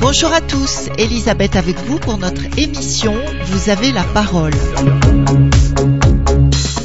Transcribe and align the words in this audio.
Bonjour 0.00 0.32
à 0.32 0.40
tous, 0.40 0.88
Elisabeth 0.96 1.56
avec 1.56 1.76
vous 1.86 1.98
pour 1.98 2.18
notre 2.18 2.42
émission 2.56 3.14
Vous 3.46 3.68
avez 3.68 3.90
la 3.90 4.04
parole. 4.04 4.52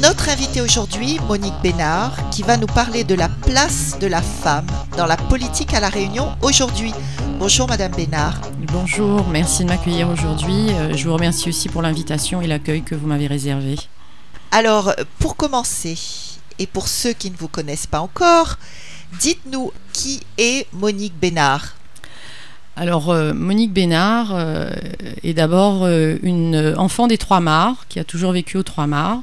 Notre 0.02 0.28
invitée 0.30 0.60
aujourd'hui, 0.60 1.20
Monique 1.28 1.54
Bénard, 1.62 2.30
qui 2.30 2.42
va 2.42 2.56
nous 2.56 2.66
parler 2.66 3.04
de 3.04 3.14
la 3.14 3.28
place 3.28 3.98
de 4.00 4.08
la 4.08 4.20
femme 4.20 4.66
dans 4.96 5.06
la 5.06 5.16
politique 5.16 5.74
à 5.74 5.80
La 5.80 5.90
Réunion 5.90 6.34
aujourd'hui. 6.42 6.92
Bonjour 7.38 7.68
Madame 7.68 7.92
Bénard. 7.92 8.40
Bonjour, 8.78 9.26
merci 9.28 9.64
de 9.64 9.70
m'accueillir 9.70 10.10
aujourd'hui. 10.10 10.68
Euh, 10.68 10.94
je 10.94 11.08
vous 11.08 11.14
remercie 11.14 11.48
aussi 11.48 11.70
pour 11.70 11.80
l'invitation 11.80 12.42
et 12.42 12.46
l'accueil 12.46 12.82
que 12.82 12.94
vous 12.94 13.06
m'avez 13.06 13.26
réservé. 13.26 13.76
Alors, 14.52 14.94
pour 15.18 15.34
commencer, 15.34 15.96
et 16.58 16.66
pour 16.66 16.86
ceux 16.86 17.14
qui 17.14 17.30
ne 17.30 17.36
vous 17.36 17.48
connaissent 17.48 17.86
pas 17.86 18.00
encore, 18.00 18.58
dites-nous 19.18 19.72
qui 19.94 20.20
est 20.36 20.66
Monique 20.74 21.18
Bénard 21.18 21.74
alors, 22.78 23.08
euh, 23.08 23.32
Monique 23.32 23.72
Bénard 23.72 24.34
euh, 24.34 24.70
est 25.22 25.32
d'abord 25.32 25.84
euh, 25.84 26.18
une 26.22 26.74
enfant 26.76 27.06
des 27.06 27.16
Trois 27.16 27.40
Mars, 27.40 27.78
qui 27.88 27.98
a 27.98 28.04
toujours 28.04 28.32
vécu 28.32 28.58
aux 28.58 28.62
Trois 28.62 28.86
Mars, 28.86 29.22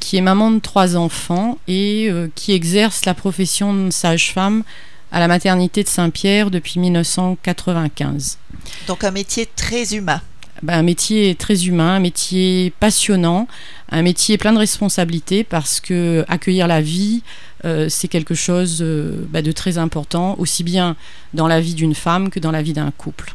qui 0.00 0.16
est 0.16 0.20
maman 0.20 0.50
de 0.50 0.58
trois 0.58 0.96
enfants 0.96 1.56
et 1.68 2.10
qui 2.34 2.50
exerce 2.50 3.04
la 3.04 3.14
profession 3.14 3.72
de 3.72 3.92
sage-femme 3.92 4.64
à 5.12 5.20
la 5.20 5.28
maternité 5.28 5.82
de 5.82 5.88
Saint-Pierre 5.88 6.50
depuis 6.50 6.80
1995. 6.80 8.38
Donc 8.86 9.04
un 9.04 9.10
métier 9.10 9.48
très 9.56 9.94
humain. 9.94 10.20
Ben, 10.62 10.74
un 10.74 10.82
métier 10.82 11.36
très 11.36 11.66
humain, 11.66 11.94
un 11.94 12.00
métier 12.00 12.72
passionnant, 12.80 13.46
un 13.90 14.02
métier 14.02 14.38
plein 14.38 14.52
de 14.52 14.58
responsabilités 14.58 15.44
parce 15.44 15.78
que 15.78 16.24
accueillir 16.26 16.66
la 16.66 16.80
vie, 16.80 17.22
euh, 17.64 17.88
c'est 17.88 18.08
quelque 18.08 18.34
chose 18.34 18.78
euh, 18.80 19.24
bah, 19.30 19.40
de 19.40 19.52
très 19.52 19.78
important, 19.78 20.34
aussi 20.38 20.64
bien 20.64 20.96
dans 21.32 21.46
la 21.46 21.60
vie 21.60 21.74
d'une 21.74 21.94
femme 21.94 22.28
que 22.30 22.40
dans 22.40 22.50
la 22.50 22.62
vie 22.62 22.72
d'un 22.72 22.90
couple. 22.90 23.34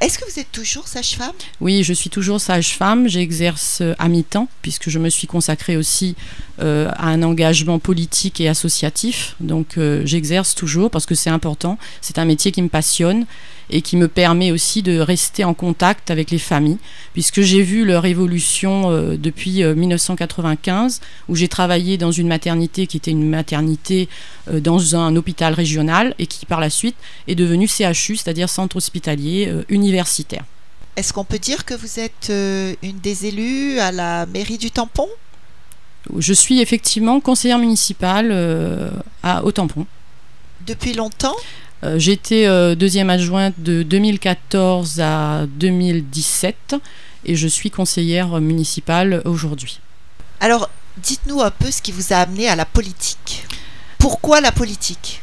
Est-ce 0.00 0.18
que 0.18 0.30
vous 0.30 0.38
êtes 0.38 0.52
toujours 0.52 0.88
sage-femme? 0.88 1.32
Oui, 1.60 1.82
je 1.82 1.92
suis 1.92 2.10
toujours 2.10 2.40
sage-femme. 2.40 3.08
J'exerce 3.08 3.80
euh, 3.80 3.94
à 3.98 4.08
mi-temps 4.08 4.48
puisque 4.62 4.90
je 4.90 4.98
me 4.98 5.08
suis 5.08 5.26
consacrée 5.26 5.76
aussi 5.76 6.14
à 6.58 7.08
un 7.08 7.22
engagement 7.22 7.78
politique 7.78 8.40
et 8.40 8.48
associatif. 8.48 9.36
Donc 9.40 9.78
j'exerce 10.04 10.54
toujours 10.54 10.90
parce 10.90 11.04
que 11.04 11.14
c'est 11.14 11.28
important. 11.28 11.78
C'est 12.00 12.18
un 12.18 12.24
métier 12.24 12.50
qui 12.50 12.62
me 12.62 12.68
passionne 12.68 13.26
et 13.70 13.82
qui 13.82 13.96
me 13.96 14.08
permet 14.08 14.52
aussi 14.52 14.82
de 14.82 14.98
rester 14.98 15.44
en 15.44 15.54
contact 15.54 16.10
avec 16.10 16.30
les 16.30 16.38
familles, 16.38 16.78
puisque 17.12 17.40
j'ai 17.40 17.62
vu 17.62 17.84
leur 17.84 18.06
évolution 18.06 18.90
euh, 18.90 19.16
depuis 19.16 19.64
1995, 19.64 21.00
euh, 21.00 21.32
où 21.32 21.36
j'ai 21.36 21.48
travaillé 21.48 21.98
dans 21.98 22.12
une 22.12 22.28
maternité 22.28 22.86
qui 22.86 22.96
était 22.96 23.10
une 23.10 23.28
maternité 23.28 24.08
euh, 24.50 24.60
dans 24.60 24.96
un 24.96 25.16
hôpital 25.16 25.54
régional 25.54 26.14
et 26.18 26.26
qui 26.26 26.46
par 26.46 26.60
la 26.60 26.70
suite 26.70 26.96
est 27.26 27.34
devenue 27.34 27.66
CHU, 27.66 28.16
c'est-à-dire 28.16 28.48
centre 28.48 28.76
hospitalier 28.76 29.52
universitaire. 29.68 30.44
Est-ce 30.96 31.12
qu'on 31.12 31.24
peut 31.24 31.38
dire 31.38 31.64
que 31.64 31.74
vous 31.74 32.00
êtes 32.00 32.32
une 32.82 32.98
des 33.00 33.26
élues 33.26 33.78
à 33.80 33.92
la 33.92 34.26
mairie 34.26 34.58
du 34.58 34.70
Tampon? 34.70 35.08
Je 36.16 36.32
suis 36.32 36.60
effectivement 36.60 37.20
conseillère 37.20 37.58
municipale 37.58 38.92
à, 39.22 39.44
au 39.44 39.52
Tampon. 39.52 39.86
Depuis 40.66 40.94
longtemps? 40.94 41.36
J'étais 41.82 42.46
euh, 42.46 42.74
deuxième 42.74 43.10
adjointe 43.10 43.54
de 43.58 43.82
2014 43.82 45.00
à 45.00 45.46
2017 45.46 46.76
et 47.24 47.36
je 47.36 47.48
suis 47.48 47.70
conseillère 47.70 48.40
municipale 48.40 49.20
aujourd'hui. 49.24 49.80
Alors, 50.40 50.70
dites-nous 50.96 51.42
un 51.42 51.50
peu 51.50 51.70
ce 51.70 51.82
qui 51.82 51.92
vous 51.92 52.12
a 52.12 52.16
amené 52.16 52.48
à 52.48 52.56
la 52.56 52.64
politique. 52.64 53.46
Pourquoi 53.98 54.40
la 54.40 54.52
politique? 54.52 55.22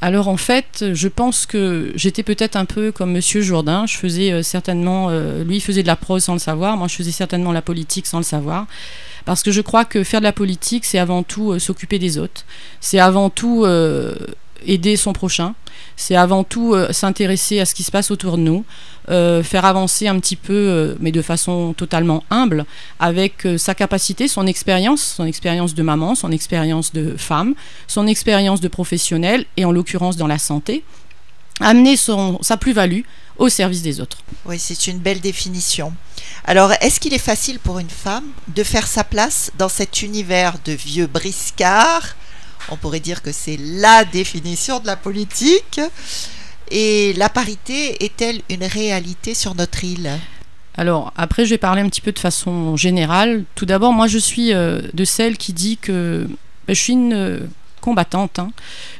Alors 0.00 0.28
en 0.28 0.36
fait, 0.36 0.84
je 0.92 1.08
pense 1.08 1.44
que 1.44 1.90
j'étais 1.96 2.22
peut-être 2.22 2.54
un 2.54 2.66
peu 2.66 2.92
comme 2.92 3.12
Monsieur 3.12 3.40
Jourdain. 3.40 3.84
Je 3.86 3.96
faisais 3.96 4.30
euh, 4.30 4.42
certainement, 4.42 5.10
lui 5.44 5.60
faisait 5.60 5.82
de 5.82 5.88
la 5.88 5.96
prose 5.96 6.24
sans 6.24 6.34
le 6.34 6.38
savoir, 6.38 6.76
moi 6.76 6.86
je 6.86 6.94
faisais 6.94 7.10
certainement 7.10 7.50
la 7.50 7.62
politique 7.62 8.06
sans 8.06 8.18
le 8.18 8.24
savoir. 8.24 8.66
Parce 9.24 9.42
que 9.42 9.50
je 9.50 9.60
crois 9.60 9.84
que 9.84 10.04
faire 10.04 10.20
de 10.20 10.24
la 10.24 10.32
politique, 10.32 10.84
c'est 10.84 10.98
avant 10.98 11.22
tout 11.22 11.58
s'occuper 11.58 11.98
des 11.98 12.16
autres. 12.18 12.44
C'est 12.80 13.00
avant 13.00 13.28
tout 13.28 13.66
aider 14.66 14.96
son 14.96 15.12
prochain. 15.12 15.54
C'est 15.96 16.16
avant 16.16 16.44
tout 16.44 16.74
euh, 16.74 16.92
s'intéresser 16.92 17.60
à 17.60 17.64
ce 17.64 17.74
qui 17.74 17.82
se 17.82 17.90
passe 17.90 18.10
autour 18.10 18.36
de 18.36 18.42
nous, 18.42 18.64
euh, 19.08 19.42
faire 19.42 19.64
avancer 19.64 20.06
un 20.06 20.18
petit 20.20 20.36
peu, 20.36 20.52
euh, 20.52 20.94
mais 21.00 21.12
de 21.12 21.22
façon 21.22 21.72
totalement 21.76 22.24
humble, 22.30 22.64
avec 22.98 23.46
sa 23.56 23.74
capacité, 23.74 24.28
son 24.28 24.46
expérience, 24.46 25.02
son 25.02 25.24
expérience 25.24 25.74
de 25.74 25.82
maman, 25.82 26.14
son 26.14 26.30
expérience 26.30 26.92
de 26.92 27.16
femme, 27.16 27.54
son 27.86 28.06
expérience 28.06 28.60
de 28.60 28.68
professionnel, 28.68 29.44
et 29.56 29.64
en 29.64 29.72
l'occurrence 29.72 30.16
dans 30.16 30.26
la 30.26 30.38
santé, 30.38 30.84
amener 31.60 31.96
son, 31.96 32.38
sa 32.42 32.56
plus-value 32.56 33.02
au 33.38 33.48
service 33.48 33.82
des 33.82 34.00
autres. 34.00 34.18
Oui, 34.44 34.58
c'est 34.58 34.86
une 34.88 34.98
belle 34.98 35.20
définition. 35.20 35.92
Alors, 36.44 36.72
est-ce 36.80 37.00
qu'il 37.00 37.14
est 37.14 37.18
facile 37.18 37.58
pour 37.58 37.78
une 37.78 37.90
femme 37.90 38.26
de 38.48 38.62
faire 38.62 38.86
sa 38.86 39.04
place 39.04 39.50
dans 39.58 39.68
cet 39.68 40.02
univers 40.02 40.54
de 40.64 40.72
vieux 40.72 41.06
briscards 41.06 42.16
on 42.70 42.76
pourrait 42.76 43.00
dire 43.00 43.22
que 43.22 43.32
c'est 43.32 43.58
la 43.58 44.04
définition 44.04 44.80
de 44.80 44.86
la 44.86 44.96
politique. 44.96 45.80
Et 46.70 47.14
la 47.14 47.28
parité 47.28 48.04
est-elle 48.04 48.42
une 48.50 48.64
réalité 48.64 49.34
sur 49.34 49.54
notre 49.54 49.84
île? 49.84 50.10
Alors 50.76 51.12
après, 51.16 51.44
je 51.44 51.50
vais 51.50 51.58
parler 51.58 51.82
un 51.82 51.88
petit 51.88 52.00
peu 52.00 52.12
de 52.12 52.18
façon 52.18 52.76
générale. 52.76 53.44
Tout 53.54 53.66
d'abord, 53.66 53.92
moi, 53.92 54.06
je 54.06 54.18
suis 54.18 54.52
euh, 54.52 54.80
de 54.92 55.04
celle 55.04 55.36
qui 55.36 55.52
dit 55.52 55.76
que 55.76 56.26
ben, 56.66 56.74
je 56.74 56.80
suis 56.80 56.92
une 56.92 57.14
euh, 57.14 57.40
combattante. 57.88 58.38
Hein. 58.38 58.50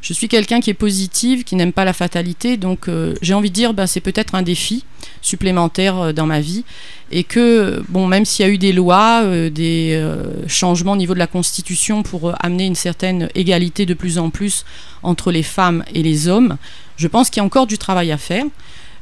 Je 0.01 0.13
suis 0.13 0.29
quelqu'un 0.29 0.61
qui 0.61 0.71
est 0.71 0.81
positive, 0.87 1.45
qui 1.45 1.57
n'aime 1.57 1.73
pas 1.73 1.85
la 1.85 1.93
fatalité. 1.93 2.57
Donc 2.57 2.89
euh, 2.89 3.15
j'ai 3.23 3.35
envie 3.35 3.51
de 3.51 3.55
dire, 3.55 3.75
ben, 3.75 3.87
c'est 3.87 4.01
peut-être 4.01 4.35
un 4.35 4.43
défi 4.43 4.85
supplémentaire 5.21 6.15
dans 6.15 6.27
ma 6.27 6.41
vie 6.41 6.65
et 7.11 7.25
que, 7.25 7.83
bon, 7.89 8.07
même 8.07 8.25
s'il 8.25 8.45
y 8.45 8.49
a 8.49 8.53
eu 8.53 8.59
des 8.59 8.73
lois, 8.73 9.23
euh, 9.23 9.51
des 9.51 9.93
euh, 9.95 10.47
changements 10.47 10.93
au 10.93 10.97
niveau 10.97 11.15
de 11.15 11.19
la 11.19 11.27
Constitution 11.27 12.03
pour 12.03 12.29
euh, 12.29 12.35
amener 12.41 12.67
une 12.67 12.75
certaine 12.75 13.29
égalité 13.35 13.87
de 13.87 13.95
plus 13.95 14.19
en 14.19 14.31
plus 14.31 14.65
entre 15.03 15.33
les 15.33 15.43
femmes 15.43 15.85
et 15.95 16.03
les 16.03 16.29
hommes, 16.29 16.57
je 16.97 17.09
pense 17.09 17.31
qu'il 17.31 17.41
y 17.41 17.43
a 17.43 17.47
encore 17.47 17.67
du 17.67 17.79
travail 17.79 18.13
à 18.13 18.19
faire. 18.19 18.45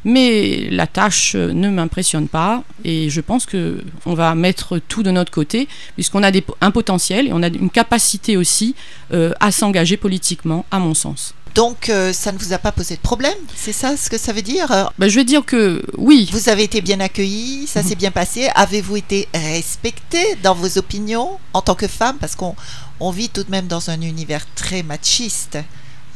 Mais 0.06 0.68
la 0.70 0.86
tâche 0.86 1.34
ne 1.34 1.68
m'impressionne 1.68 2.28
pas 2.28 2.62
et 2.84 3.10
je 3.10 3.20
pense 3.20 3.44
qu'on 3.44 4.14
va 4.14 4.34
mettre 4.34 4.78
tout 4.78 5.02
de 5.02 5.10
notre 5.10 5.32
côté 5.32 5.68
puisqu'on 5.94 6.22
a 6.22 6.30
des, 6.30 6.44
un 6.60 6.70
potentiel 6.70 7.26
et 7.26 7.32
on 7.32 7.42
a 7.42 7.48
une 7.48 7.70
capacité 7.70 8.36
aussi 8.36 8.74
à 9.10 9.50
s'engager 9.50 9.96
politiquement, 9.96 10.64
à 10.70 10.78
mon 10.78 10.94
sens. 10.94 11.34
Donc, 11.56 11.88
euh, 11.88 12.12
ça 12.12 12.32
ne 12.32 12.38
vous 12.38 12.52
a 12.52 12.58
pas 12.58 12.70
posé 12.70 12.96
de 12.96 13.00
problème? 13.00 13.38
C'est 13.54 13.72
ça 13.72 13.96
ce 13.96 14.10
que 14.10 14.18
ça 14.18 14.34
veut 14.34 14.42
dire? 14.42 14.90
Ben, 14.98 15.08
Je 15.08 15.18
veux 15.18 15.24
dire 15.24 15.42
que 15.42 15.82
oui. 15.96 16.28
Vous 16.30 16.50
avez 16.50 16.64
été 16.64 16.82
bien 16.82 17.00
accueilli, 17.00 17.66
ça 17.66 17.82
s'est 17.82 17.94
bien 17.94 18.10
passé. 18.10 18.50
Avez-vous 18.54 18.98
été 18.98 19.26
respecté 19.32 20.18
dans 20.42 20.54
vos 20.54 20.76
opinions 20.76 21.38
en 21.54 21.62
tant 21.62 21.74
que 21.74 21.88
femme? 21.88 22.18
Parce 22.20 22.36
qu'on 22.36 22.54
on 23.00 23.10
vit 23.10 23.30
tout 23.30 23.42
de 23.42 23.50
même 23.50 23.68
dans 23.68 23.88
un 23.88 24.02
univers 24.02 24.44
très 24.54 24.82
machiste 24.82 25.56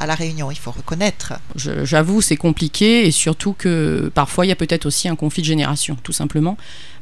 à 0.00 0.06
La 0.06 0.14
Réunion, 0.14 0.50
il 0.50 0.56
faut 0.56 0.70
reconnaître. 0.70 1.34
J'avoue, 1.56 2.22
c'est 2.22 2.36
compliqué 2.36 3.06
et 3.06 3.10
surtout 3.10 3.52
que 3.52 4.10
parfois 4.14 4.46
il 4.46 4.48
y 4.48 4.52
a 4.52 4.56
peut-être 4.56 4.86
aussi 4.86 5.08
un 5.08 5.14
conflit 5.14 5.42
de 5.42 5.46
génération, 5.46 5.96
tout 6.02 6.12
simplement 6.12 6.56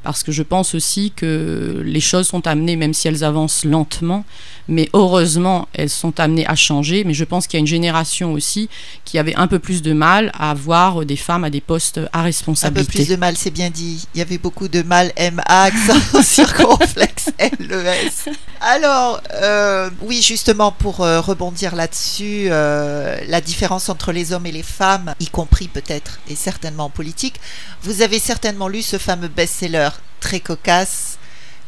parce 0.09 0.23
que 0.23 0.33
je 0.33 0.43
pense 0.43 0.75
aussi 0.75 1.13
que 1.15 1.83
les 1.85 2.01
choses 2.01 2.29
sont 2.29 2.47
amenées, 2.47 2.77
même 2.77 2.95
si 2.95 3.09
elles 3.09 3.25
avancent 3.25 3.67
lentement, 3.67 4.25
mais 4.67 4.89
heureusement, 4.95 5.69
elles 5.75 5.91
sont 5.91 6.19
amenées 6.19 6.47
à 6.47 6.55
changer. 6.55 7.05
Mais 7.05 7.13
je 7.13 7.25
pense 7.25 7.47
qu'il 7.47 7.59
y 7.59 7.61
a 7.61 7.61
une 7.61 7.67
génération 7.67 8.33
aussi 8.33 8.71
qui 9.05 9.19
avait 9.19 9.35
un 9.35 9.47
peu 9.49 9.59
plus 9.59 9.83
de 9.83 9.93
mal 9.93 10.31
à 10.39 10.51
avoir 10.51 11.05
des 11.05 11.17
femmes 11.17 11.45
à 11.45 11.51
des 11.51 11.61
postes 11.61 12.01
à 12.15 12.23
responsabilité. 12.23 12.81
Un 12.81 12.85
peu 12.85 13.05
plus 13.05 13.09
de 13.09 13.17
mal, 13.17 13.37
c'est 13.37 13.51
bien 13.51 13.71
dit. 13.71 14.07
Il 14.15 14.19
y 14.19 14.23
avait 14.23 14.39
beaucoup 14.39 14.69
de 14.69 14.83
mal, 14.83 15.13
M, 15.17 15.43
accent 15.45 16.23
circonflexe, 16.23 17.31
L-E-S. 17.37 18.29
Alors, 18.61 19.21
euh, 19.35 19.91
oui, 20.03 20.23
justement, 20.23 20.73
pour 20.73 21.03
euh, 21.03 21.21
rebondir 21.21 21.77
là-dessus, 21.77 22.47
euh, 22.51 22.88
la 23.27 23.41
différence 23.41 23.89
entre 23.89 24.13
les 24.13 24.33
hommes 24.33 24.47
et 24.47 24.53
les 24.53 24.63
femmes, 24.63 25.15
y 25.21 25.27
compris 25.29 25.69
peut-être 25.69 26.19
et 26.29 26.37
certainement 26.37 26.87
en 26.87 26.91
politique, 26.91 27.41
vous 27.83 28.03
avez 28.03 28.19
certainement 28.19 28.69
lu 28.69 28.83
ce 28.83 28.99
fameux 28.99 29.29
best-seller 29.29 29.91
très 30.21 30.41
cocasse. 30.41 31.19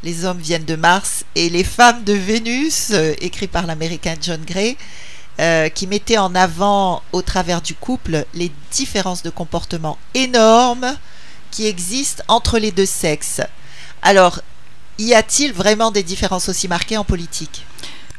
Les 0.02 0.24
hommes 0.24 0.38
viennent 0.38 0.64
de 0.64 0.76
Mars 0.76 1.24
et 1.34 1.50
les 1.50 1.64
femmes 1.64 2.04
de 2.04 2.14
Vénus, 2.14 2.88
euh, 2.92 3.14
écrit 3.20 3.48
par 3.48 3.66
l'américain 3.66 4.14
John 4.20 4.42
Gray, 4.46 4.76
euh, 5.38 5.68
qui 5.68 5.86
mettait 5.86 6.18
en 6.18 6.34
avant, 6.34 7.02
au 7.12 7.22
travers 7.22 7.62
du 7.62 7.74
couple, 7.74 8.24
les 8.34 8.50
différences 8.72 9.22
de 9.22 9.30
comportement 9.30 9.98
énormes 10.14 10.96
qui 11.50 11.66
existent 11.66 12.22
entre 12.28 12.58
les 12.58 12.72
deux 12.72 12.86
sexes. 12.86 13.40
Alors, 14.02 14.40
y 14.98 15.14
a-t-il 15.14 15.52
vraiment 15.52 15.90
des 15.90 16.02
différences 16.02 16.48
aussi 16.48 16.68
marquées 16.68 16.96
en 16.96 17.04
politique? 17.04 17.64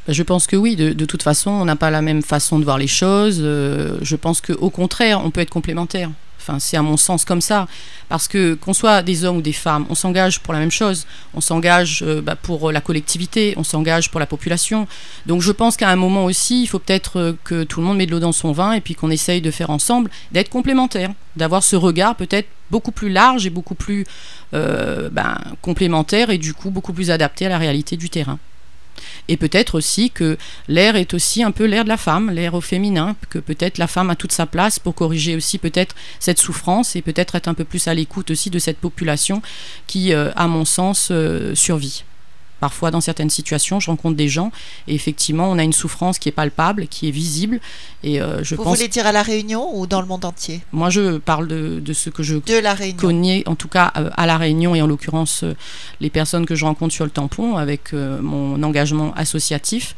Je 0.08 0.22
pense 0.22 0.46
que 0.46 0.56
oui, 0.56 0.74
de, 0.74 1.04
toute 1.04 1.22
façon, 1.22 1.50
on 1.50 1.64
n'a 1.64 1.76
pas 1.76 1.90
la 1.90 2.02
même 2.02 2.22
façon 2.22 2.58
de 2.58 2.64
voir 2.64 2.78
les 2.78 2.88
choses. 2.88 3.38
Euh, 3.40 3.98
je 4.02 4.16
pense 4.16 4.40
qu'au 4.40 4.70
contraire, 4.70 5.24
on 5.24 5.30
peut 5.30 5.40
être 5.40 5.50
complémentaires 5.50 6.10
Enfin, 6.40 6.58
c'est 6.58 6.76
à 6.76 6.82
mon 6.82 6.96
sens 6.96 7.24
comme 7.24 7.40
ça. 7.40 7.68
Parce 8.08 8.26
que 8.26 8.54
qu'on 8.54 8.74
soit 8.74 9.02
des 9.02 9.24
hommes 9.24 9.36
ou 9.36 9.42
des 9.42 9.52
femmes, 9.52 9.86
on 9.88 9.94
s'engage 9.94 10.40
pour 10.40 10.52
la 10.52 10.58
même 10.58 10.72
chose. 10.72 11.06
On 11.34 11.40
s'engage 11.40 12.02
euh, 12.04 12.20
bah, 12.20 12.34
pour 12.34 12.72
la 12.72 12.80
collectivité, 12.80 13.54
on 13.56 13.62
s'engage 13.62 14.10
pour 14.10 14.18
la 14.18 14.26
population. 14.26 14.88
Donc 15.26 15.40
je 15.40 15.52
pense 15.52 15.76
qu'à 15.76 15.88
un 15.88 15.94
moment 15.94 16.24
aussi, 16.24 16.64
il 16.64 16.66
faut 16.66 16.80
peut-être 16.80 17.20
euh, 17.20 17.32
que 17.44 17.62
tout 17.62 17.78
le 17.78 17.86
monde 17.86 17.98
met 17.98 18.06
de 18.06 18.10
l'eau 18.10 18.18
dans 18.18 18.32
son 18.32 18.50
vin 18.50 18.72
et 18.72 18.80
puis 18.80 18.96
qu'on 18.96 19.12
essaye 19.12 19.40
de 19.40 19.52
faire 19.52 19.70
ensemble, 19.70 20.10
d'être 20.32 20.48
complémentaires, 20.48 21.12
d'avoir 21.36 21.62
ce 21.62 21.76
regard 21.76 22.16
peut-être 22.16 22.48
beaucoup 22.72 22.90
plus 22.90 23.10
large 23.10 23.46
et 23.46 23.50
beaucoup 23.50 23.76
plus 23.76 24.04
ben, 24.52 25.38
complémentaire 25.60 26.30
et 26.30 26.38
du 26.38 26.54
coup 26.54 26.70
beaucoup 26.70 26.92
plus 26.92 27.10
adapté 27.10 27.46
à 27.46 27.50
la 27.50 27.58
réalité 27.58 27.96
du 27.96 28.10
terrain. 28.10 28.38
Et 29.28 29.36
peut-être 29.36 29.76
aussi 29.76 30.10
que 30.10 30.36
l'air 30.68 30.96
est 30.96 31.14
aussi 31.14 31.42
un 31.42 31.50
peu 31.50 31.64
l'air 31.64 31.84
de 31.84 31.88
la 31.88 31.96
femme, 31.96 32.30
l'air 32.30 32.54
au 32.54 32.60
féminin, 32.60 33.16
que 33.30 33.38
peut-être 33.38 33.78
la 33.78 33.86
femme 33.86 34.10
a 34.10 34.16
toute 34.16 34.32
sa 34.32 34.46
place 34.46 34.78
pour 34.78 34.94
corriger 34.94 35.36
aussi 35.36 35.58
peut-être 35.58 35.94
cette 36.20 36.38
souffrance 36.38 36.96
et 36.96 37.02
peut-être 37.02 37.34
être 37.34 37.48
un 37.48 37.54
peu 37.54 37.64
plus 37.64 37.88
à 37.88 37.94
l'écoute 37.94 38.30
aussi 38.30 38.50
de 38.50 38.58
cette 38.58 38.78
population 38.78 39.42
qui, 39.86 40.12
euh, 40.12 40.30
à 40.36 40.48
mon 40.48 40.64
sens, 40.64 41.08
euh, 41.10 41.54
survit. 41.54 42.04
Parfois, 42.62 42.92
dans 42.92 43.00
certaines 43.00 43.28
situations, 43.28 43.80
je 43.80 43.88
rencontre 43.90 44.16
des 44.16 44.28
gens 44.28 44.52
et 44.86 44.94
effectivement, 44.94 45.50
on 45.50 45.58
a 45.58 45.64
une 45.64 45.72
souffrance 45.72 46.20
qui 46.20 46.28
est 46.28 46.32
palpable, 46.42 46.86
qui 46.86 47.08
est 47.08 47.10
visible. 47.10 47.58
Et 48.04 48.20
euh, 48.22 48.44
je 48.44 48.54
Vous 48.54 48.62
pense. 48.62 48.76
voulez 48.76 48.86
dire 48.86 49.04
à 49.04 49.10
la 49.10 49.24
Réunion 49.24 49.64
ou 49.76 49.88
dans 49.88 50.00
le 50.00 50.06
monde 50.06 50.24
entier? 50.24 50.60
Moi, 50.70 50.88
je 50.88 51.18
parle 51.18 51.48
de, 51.48 51.80
de 51.80 51.92
ce 51.92 52.08
que 52.08 52.22
je 52.22 52.36
De 52.36 52.58
la 52.62 52.74
Réunion. 52.74 52.98
connais, 52.98 53.42
en 53.48 53.56
tout 53.56 53.66
cas 53.66 53.90
euh, 53.96 54.10
à 54.16 54.26
la 54.26 54.36
Réunion 54.38 54.76
et 54.76 54.80
en 54.80 54.86
l'occurrence 54.86 55.42
euh, 55.42 55.56
les 56.00 56.08
personnes 56.08 56.46
que 56.46 56.54
je 56.54 56.64
rencontre 56.64 56.94
sur 56.94 57.04
le 57.04 57.10
tampon 57.10 57.56
avec 57.56 57.92
euh, 57.94 58.20
mon 58.22 58.62
engagement 58.62 59.12
associatif, 59.14 59.96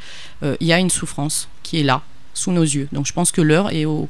il 0.61 0.67
y 0.67 0.73
a 0.73 0.79
une 0.79 0.91
souffrance 0.91 1.49
qui 1.63 1.81
est 1.81 1.83
là, 1.83 2.01
sous 2.35 2.51
nos 2.53 2.63
yeux. 2.63 2.89
Donc 2.93 3.07
je 3.07 3.13
pense 3.13 3.31
que 3.33 3.43
l'heure 3.43 3.71
est 3.73 3.85
au, 3.85 4.09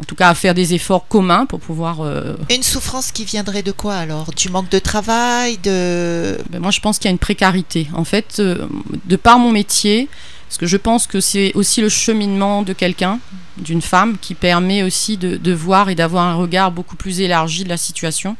en 0.00 0.04
tout 0.04 0.14
cas 0.14 0.28
à 0.28 0.34
faire 0.34 0.54
des 0.54 0.74
efforts 0.74 1.08
communs 1.08 1.46
pour 1.46 1.60
pouvoir. 1.60 2.00
euh, 2.02 2.36
Une 2.50 2.62
souffrance 2.62 3.12
qui 3.12 3.24
viendrait 3.24 3.62
de 3.62 3.72
quoi 3.72 3.94
alors? 3.96 4.30
Du 4.36 4.48
manque 4.50 4.68
de 4.70 4.78
travail 4.78 5.58
de... 5.58 6.38
ben, 6.50 6.60
moi 6.60 6.70
je 6.70 6.80
pense 6.80 6.98
qu'il 6.98 7.06
y 7.06 7.08
a 7.08 7.12
une 7.12 7.18
précarité. 7.18 7.88
En 7.94 8.04
fait, 8.04 8.36
euh, 8.38 8.66
de 9.06 9.16
par 9.16 9.38
mon 9.38 9.50
métier, 9.50 10.08
parce 10.48 10.58
que 10.58 10.66
je 10.66 10.76
pense 10.76 11.06
que 11.06 11.20
c'est 11.20 11.52
aussi 11.54 11.80
le 11.80 11.88
cheminement 11.88 12.62
de 12.62 12.72
quelqu'un, 12.72 13.18
d'une 13.56 13.82
femme, 13.82 14.18
qui 14.20 14.34
permet 14.34 14.82
aussi 14.82 15.16
de, 15.16 15.36
de 15.36 15.52
voir 15.52 15.88
et 15.88 15.94
d'avoir 15.94 16.24
un 16.24 16.34
regard 16.34 16.70
beaucoup 16.70 16.96
plus 16.96 17.20
élargi 17.20 17.64
de 17.64 17.68
la 17.70 17.78
situation. 17.78 18.36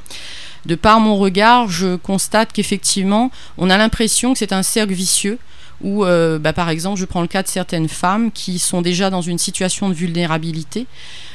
De 0.67 0.75
par 0.75 1.01
mon 1.01 1.17
regard, 1.17 1.69
je 1.71 1.97
constate 1.97 2.53
qu'effectivement, 2.53 3.31
on 3.57 3.71
a 3.71 3.77
l'impression 3.79 4.33
que 4.33 4.39
c'est 4.39 4.53
un 4.53 4.63
cercle 4.63 4.93
vicieux 4.93 5.39
où, 5.83 6.05
euh, 6.05 6.39
bah, 6.39 6.53
par 6.53 6.69
exemple, 6.69 6.99
je 6.99 7.05
prends 7.05 7.21
le 7.21 7.27
cas 7.27 7.43
de 7.43 7.49
certaines 7.49 7.89
femmes 7.89 8.31
qui 8.33 8.59
sont 8.59 8.83
déjà 8.83 9.11
dans 9.11 9.23
une 9.23 9.39
situation 9.39 9.89
de 9.89 9.95
vulnérabilité. 9.95 10.87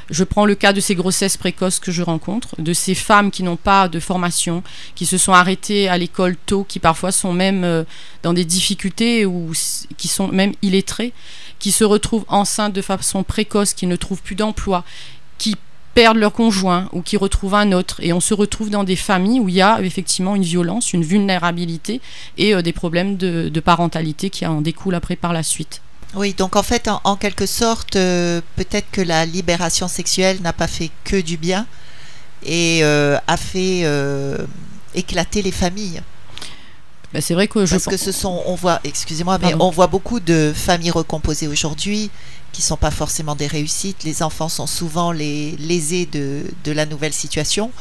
Je 0.10 0.24
prends 0.24 0.46
le 0.46 0.56
cas 0.56 0.74
de 0.74 0.82
ces 0.82 0.96
grossesses 0.96 1.38
précoces 1.38 1.80
que 1.80 1.92
je 1.92 2.02
rencontre, 2.02 2.60
de 2.60 2.74
ces 2.74 2.96
femmes 2.96 3.32
qui 3.32 3.44
n'ont 3.44 3.56
pas 3.56 3.88
de 3.88 4.00
formation, 4.00 4.64
qui 4.96 5.06
se 5.06 5.18
sont 5.18 5.32
arrêtées 5.32 5.88
à 5.88 5.98
l'école 5.98 6.36
tôt, 6.46 6.66
qui 6.68 6.80
parfois 6.80 7.12
sont 7.12 7.34
même 7.34 7.64
euh, 7.64 7.84
dans 8.24 8.34
des 8.34 8.44
difficultés 8.44 9.26
ou 9.26 9.52
qui 9.98 10.08
sont 10.08 10.28
même 10.28 10.54
illettrées, 10.62 11.14
qui 11.60 11.72
se 11.72 11.84
retrouvent 11.84 12.26
enceintes 12.28 12.74
de 12.74 12.82
façon 12.82 13.24
précoce, 13.24 13.74
qui 13.74 13.88
ne 13.88 13.96
trouvent 13.96 14.22
plus 14.22 14.36
d'emploi, 14.36 14.84
qui 15.38 15.56
perdent 15.94 16.18
leur 16.18 16.32
conjoint 16.34 16.88
ou 16.94 17.02
qui 17.02 17.18
retrouvent 17.18 17.56
un 17.56 17.72
autre. 17.72 17.98
Et 18.02 18.14
on 18.14 18.20
se 18.20 18.34
retrouve 18.34 18.70
dans 18.70 18.84
des 18.84 18.96
familles 18.96 19.40
où 19.40 19.50
il 19.50 19.56
y 19.56 19.62
a 19.62 19.82
effectivement 19.82 20.36
une 20.36 20.44
violence, 20.44 20.94
une 20.94 21.04
vulnérabilité 21.04 22.02
et 22.38 22.54
euh, 22.56 22.62
des 22.62 22.74
problèmes 22.74 23.18
de, 23.18 23.50
de 23.50 23.60
parentalité 23.60 24.30
qui 24.30 24.46
en 24.46 24.62
découlent 24.62 24.96
après 24.96 25.16
par 25.16 25.34
la 25.34 25.44
suite. 25.44 25.82
Oui, 26.16 26.34
donc 26.34 26.56
en 26.56 26.64
fait, 26.64 26.88
en, 26.88 27.00
en 27.04 27.16
quelque 27.16 27.46
sorte, 27.46 27.96
euh, 27.96 28.42
peut-être 28.56 28.90
que 28.92 29.02
la 29.02 29.26
libération 29.26 29.88
sexuelle 29.88 30.42
n'a 30.42 30.54
pas 30.54 30.68
fait 30.68 30.92
que 31.04 31.20
du 31.20 31.38
bien 31.38 31.66
et 32.46 32.80
euh, 32.84 33.18
a 33.28 33.38
fait 33.38 33.86
éclater 34.96 35.42
les 35.42 35.52
familles. 35.52 36.02
Ben, 37.14 37.22
c'est 37.22 37.34
vrai 37.34 37.48
que 37.48 37.66
je 37.66 37.72
Parce 37.72 37.86
que 37.86 37.98
ce 37.98 38.12
sont, 38.14 38.42
on 38.46 38.56
voit, 38.56 38.80
excusez-moi, 38.86 39.38
mais 39.38 39.50
Pardon. 39.50 39.66
on 39.66 39.70
voit 39.70 39.88
beaucoup 39.88 40.22
de 40.22 40.54
familles 40.56 40.92
recomposées 40.92 41.48
aujourd'hui 41.50 42.10
qui 42.52 42.62
sont 42.62 42.78
pas 42.78 42.92
forcément 42.92 43.36
des 43.36 43.48
réussites. 43.48 44.04
Les 44.04 44.24
enfants 44.24 44.50
sont 44.50 44.68
souvent 44.68 45.12
les 45.12 45.52
lésés 45.58 46.06
de, 46.06 46.72
la 46.72 46.86
nouvelle 46.86 47.14
situation. 47.14 47.72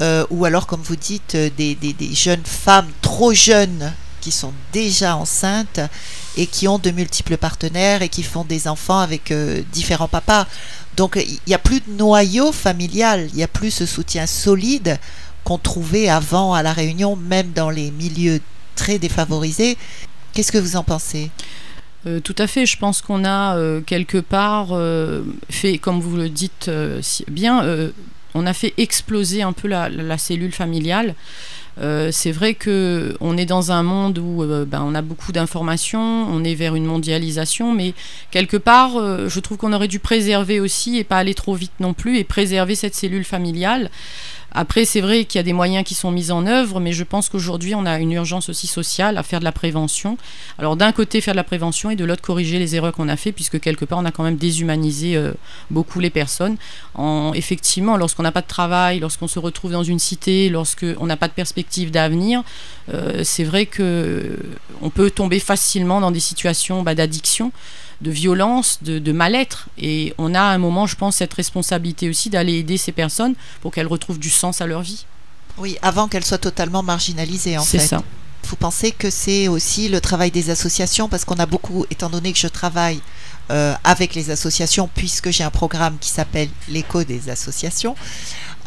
Euh, 0.00 0.24
ou 0.30 0.44
alors, 0.44 0.66
comme 0.66 0.82
vous 0.82 0.96
dites, 0.96 1.34
euh, 1.34 1.50
des 1.56 1.94
jeunes 2.14 2.44
femmes 2.44 2.88
trop 3.02 3.34
jeunes 3.34 3.92
qui 4.20 4.30
sont 4.30 4.52
déjà 4.72 5.16
enceintes 5.16 5.80
et 6.36 6.46
qui 6.46 6.68
ont 6.68 6.78
de 6.78 6.90
multiples 6.90 7.36
partenaires 7.36 8.02
et 8.02 8.08
qui 8.08 8.22
font 8.22 8.44
des 8.44 8.68
enfants 8.68 9.00
avec 9.00 9.30
euh, 9.30 9.62
différents 9.72 10.08
papas. 10.08 10.46
Donc, 10.96 11.16
il 11.16 11.38
n'y 11.46 11.54
a 11.54 11.58
plus 11.58 11.80
de 11.80 11.92
noyau 11.92 12.52
familial, 12.52 13.28
il 13.30 13.36
n'y 13.36 13.42
a 13.42 13.48
plus 13.48 13.70
ce 13.70 13.86
soutien 13.86 14.26
solide 14.26 14.98
qu'on 15.44 15.58
trouvait 15.58 16.08
avant 16.08 16.54
à 16.54 16.62
La 16.62 16.72
Réunion, 16.72 17.16
même 17.16 17.52
dans 17.52 17.70
les 17.70 17.90
milieux 17.90 18.40
très 18.76 18.98
défavorisés. 18.98 19.76
Qu'est-ce 20.32 20.52
que 20.52 20.58
vous 20.58 20.76
en 20.76 20.84
pensez? 20.84 21.30
Euh, 22.06 22.20
tout 22.20 22.34
à 22.38 22.46
fait. 22.46 22.66
Je 22.66 22.78
pense 22.78 23.02
qu'on 23.02 23.24
a 23.24 23.56
euh, 23.56 23.80
quelque 23.80 24.18
part 24.18 24.68
euh, 24.72 25.22
fait, 25.50 25.78
comme 25.78 26.00
vous 26.00 26.16
le 26.16 26.28
dites 26.28 26.70
si 27.02 27.24
bien, 27.28 27.64
on 28.34 28.46
a 28.46 28.52
fait 28.52 28.74
exploser 28.76 29.42
un 29.42 29.52
peu 29.52 29.68
la, 29.68 30.18
cellule 30.18 30.52
familiale. 30.52 31.14
C'est 32.10 32.32
vrai 32.32 32.54
que 32.54 33.16
on 33.20 33.38
est 33.38 33.46
dans 33.46 33.72
un 33.72 33.82
monde 33.82 34.18
où 34.18 34.44
ben, 34.66 34.82
on 34.84 34.94
a 34.94 35.00
beaucoup 35.00 35.32
d'informations, 35.32 36.26
on 36.28 36.44
est 36.44 36.54
vers 36.54 36.74
une 36.74 36.84
mondialisation, 36.84 37.74
mais 37.74 37.94
quelque 38.30 38.58
part, 38.58 38.92
je 39.28 39.40
trouve 39.40 39.56
qu'on 39.56 39.72
aurait 39.72 39.88
dû 39.88 39.98
préserver 39.98 40.60
aussi 40.60 40.98
et 40.98 41.04
pas 41.04 41.16
aller 41.16 41.32
trop 41.32 41.54
vite 41.54 41.72
non 41.80 41.94
plus 41.94 42.18
et 42.18 42.24
préserver 42.24 42.74
cette 42.74 42.94
cellule 42.94 43.24
familiale. 43.24 43.90
Après, 44.52 44.84
c'est 44.84 45.00
vrai 45.00 45.24
qu'il 45.24 45.38
y 45.38 45.40
a 45.40 45.44
des 45.44 45.52
moyens 45.52 45.84
qui 45.84 45.94
sont 45.94 46.10
mis 46.10 46.30
en 46.30 46.46
œuvre, 46.46 46.80
mais 46.80 46.92
je 46.92 47.04
pense 47.04 47.28
qu'aujourd'hui, 47.28 47.74
on 47.74 47.86
a 47.86 47.98
une 47.98 48.12
urgence 48.12 48.48
aussi 48.48 48.66
sociale 48.66 49.16
à 49.16 49.22
faire 49.22 49.38
de 49.38 49.44
la 49.44 49.52
prévention. 49.52 50.18
Alors, 50.58 50.76
d'un 50.76 50.92
côté, 50.92 51.20
faire 51.20 51.34
de 51.34 51.36
la 51.36 51.44
prévention 51.44 51.90
et 51.90 51.96
de 51.96 52.04
l'autre, 52.04 52.22
corriger 52.22 52.58
les 52.58 52.74
erreurs 52.76 52.92
qu'on 52.92 53.08
a 53.08 53.16
fait, 53.16 53.32
puisque 53.32 53.60
quelque 53.60 53.84
part, 53.84 53.98
on 53.98 54.04
a 54.04 54.10
quand 54.10 54.24
même 54.24 54.36
déshumanisé 54.36 55.16
euh, 55.16 55.32
beaucoup 55.70 56.00
les 56.00 56.10
personnes. 56.10 56.56
En, 56.94 57.32
effectivement, 57.34 57.96
lorsqu'on 57.96 58.22
n'a 58.22 58.32
pas 58.32 58.42
de 58.42 58.46
travail, 58.46 59.00
lorsqu'on 59.00 59.28
se 59.28 59.38
retrouve 59.38 59.72
dans 59.72 59.84
une 59.84 59.98
cité, 59.98 60.48
lorsqu'on 60.48 61.06
n'a 61.06 61.16
pas 61.16 61.28
de 61.28 61.32
perspective 61.32 61.90
d'avenir, 61.90 62.42
euh, 62.92 63.22
c'est 63.24 63.44
vrai 63.44 63.66
que 63.66 64.36
on 64.82 64.90
peut 64.90 65.10
tomber 65.10 65.38
facilement 65.38 66.00
dans 66.00 66.10
des 66.10 66.20
situations 66.20 66.82
bah, 66.82 66.94
d'addiction 66.94 67.52
de 68.00 68.10
violence, 68.10 68.78
de, 68.82 68.98
de 68.98 69.12
mal-être. 69.12 69.68
Et 69.78 70.14
on 70.18 70.34
a 70.34 70.40
à 70.40 70.44
un 70.54 70.58
moment, 70.58 70.86
je 70.86 70.96
pense, 70.96 71.16
cette 71.16 71.34
responsabilité 71.34 72.08
aussi 72.08 72.30
d'aller 72.30 72.54
aider 72.54 72.76
ces 72.78 72.92
personnes 72.92 73.34
pour 73.60 73.72
qu'elles 73.72 73.86
retrouvent 73.86 74.18
du 74.18 74.30
sens 74.30 74.60
à 74.60 74.66
leur 74.66 74.82
vie. 74.82 75.04
Oui, 75.58 75.76
avant 75.82 76.08
qu'elles 76.08 76.24
soient 76.24 76.38
totalement 76.38 76.82
marginalisées, 76.82 77.58
en 77.58 77.62
C'est 77.62 77.78
fait. 77.78 77.86
ça. 77.86 78.02
Vous 78.48 78.56
pensez 78.56 78.90
que 78.90 79.10
c'est 79.10 79.48
aussi 79.48 79.88
le 79.88 80.00
travail 80.00 80.30
des 80.30 80.50
associations? 80.50 81.08
Parce 81.08 81.24
qu'on 81.24 81.36
a 81.38 81.46
beaucoup, 81.46 81.84
étant 81.90 82.08
donné 82.08 82.32
que 82.32 82.38
je 82.38 82.48
travaille 82.48 83.00
euh, 83.50 83.74
avec 83.84 84.14
les 84.14 84.30
associations, 84.30 84.88
puisque 84.94 85.30
j'ai 85.30 85.44
un 85.44 85.50
programme 85.50 85.98
qui 86.00 86.08
s'appelle 86.08 86.48
l'écho 86.68 87.04
des 87.04 87.28
associations, 87.28 87.94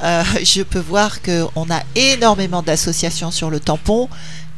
euh, 0.02 0.24
je 0.44 0.62
peux 0.64 0.80
voir 0.80 1.22
qu'on 1.22 1.70
a 1.70 1.82
énormément 1.96 2.62
d'associations 2.62 3.32
sur 3.32 3.50
le 3.50 3.60
tampon 3.60 4.10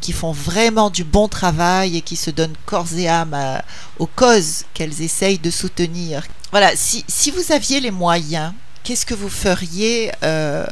qui 0.02 0.12
font 0.12 0.32
vraiment 0.32 0.90
du 0.90 1.04
bon 1.04 1.28
travail 1.28 1.98
et 1.98 2.02
qui 2.02 2.16
se 2.16 2.30
donnent 2.30 2.54
corps 2.66 2.88
et 2.96 3.08
âme 3.08 3.34
à- 3.34 3.64
aux 3.98 4.06
causes 4.08 4.66
qu'elles 4.74 5.02
essayent 5.02 5.40
de 5.40 5.50
soutenir. 5.50 6.24
Voilà, 6.52 6.72
si, 6.76 7.04
si 7.08 7.32
vous 7.32 7.52
aviez 7.52 7.80
les 7.80 7.92
moyens, 7.92 8.54
qu'est-ce 8.84 9.06
que 9.06 9.16
vous 9.16 9.30
feriez 9.30 10.12
euh, 10.24 10.66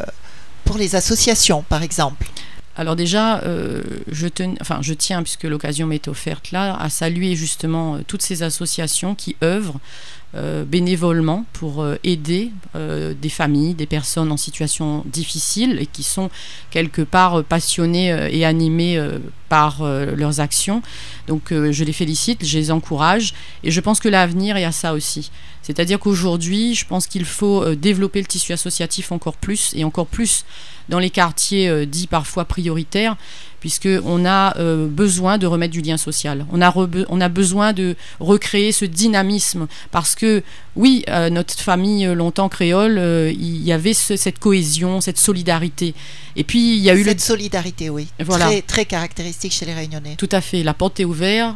pour 0.65 0.77
les 0.77 0.96
associations, 0.96 1.63
par 1.67 1.82
exemple? 1.82 2.27
Alors 2.75 2.96
déjà, 2.96 3.39
euh, 3.44 3.84
je, 4.12 4.27
tiens, 4.27 5.22
puisque 5.22 5.44
l'occasion 5.44 5.86
m'est 5.86 6.08
offerte 6.08 6.51
là, 6.51 6.75
à 6.75 6.89
saluer 6.89 7.36
justement 7.36 7.96
euh, 7.96 8.00
toutes 8.08 8.24
ces 8.24 8.42
associations 8.42 9.13
qui 9.13 9.36
œuvrent 9.44 9.80
euh, 10.36 10.63
bénévolement 10.63 11.46
pour 11.53 11.86
aider 12.03 12.51
des 12.74 13.30
familles, 13.30 13.75
des 13.75 13.86
personnes 13.86 14.32
en 14.32 14.38
situation 14.38 15.03
difficile 15.06 15.77
et 15.80 15.86
qui 15.86 16.01
sont 16.01 16.32
quelque 16.72 17.03
part 17.03 17.44
passionnées 17.44 18.30
et 18.32 18.44
animées 18.44 19.00
par 19.48 19.84
leurs 19.84 20.39
actions. 20.39 20.82
Donc 21.27 21.51
je 21.51 21.84
les 21.84 21.94
félicite, 21.94 22.44
je 22.44 22.58
les 22.58 22.72
encourage 22.72 23.36
et 23.63 23.70
je 23.70 23.80
pense 23.80 24.00
que 24.00 24.10
l'avenir 24.10 24.58
est 24.58 24.65
à 24.65 24.72
ça 24.72 24.94
aussi. 24.94 25.30
C'est-à-dire 25.63 25.98
qu'aujourd'hui, 26.00 26.75
je 26.75 26.86
pense 26.86 27.08
qu'il 27.08 27.25
faut 27.25 27.63
euh, 27.63 27.75
développer 27.75 28.20
le 28.20 28.27
tissu 28.27 28.51
associatif 28.53 29.12
encore 29.12 29.36
plus 29.38 29.72
et 29.75 29.84
encore 29.84 30.08
plus 30.08 30.46
dans 30.89 31.00
les 31.00 31.10
quartiers 31.10 31.70
euh, 31.70 31.86
dits 31.86 32.08
parfois 32.08 32.43
prioritaires, 32.46 33.15
puisqu'on 33.62 34.25
a 34.25 34.58
euh, 34.58 34.88
besoin 34.88 35.38
de 35.38 35.48
remettre 35.48 35.72
du 35.72 35.79
lien 35.82 35.96
social. 35.96 36.46
On 36.51 36.62
a, 36.62 36.74
on 37.08 37.22
a 37.22 37.29
besoin 37.29 37.72
de 37.72 37.96
recréer 38.20 38.74
ce 38.74 38.84
dynamisme, 38.84 39.67
parce 39.91 40.15
que 40.15 40.43
oui, 40.75 41.05
euh, 41.08 41.29
notre 41.29 41.58
famille 41.58 42.05
longtemps 42.13 42.50
créole, 42.50 42.98
euh, 42.98 43.32
il 43.32 43.63
y 43.63 43.72
avait 43.72 43.93
ce- 43.93 44.17
cette 44.17 44.39
cohésion, 44.39 45.00
cette 45.00 45.17
solidarité. 45.17 45.93
Et 46.36 46.43
puis 46.43 46.75
il 46.75 46.82
y 46.84 46.89
a 46.89 46.93
eu 46.93 47.03
le 47.03 47.12
Cette 47.12 47.22
solidarité, 47.22 47.89
oui. 47.89 48.08
Voilà. 48.20 48.48
Très, 48.48 48.62
très 48.63 48.86
caractéristique 48.86 49.53
chez 49.53 49.65
les 49.65 49.74
Réunionnais. 49.74 50.15
tout 50.17 50.29
à 50.34 50.41
fait. 50.41 50.62
La 50.63 50.74
porte 50.74 51.00
est 51.00 51.05
ouverte. 51.05 51.55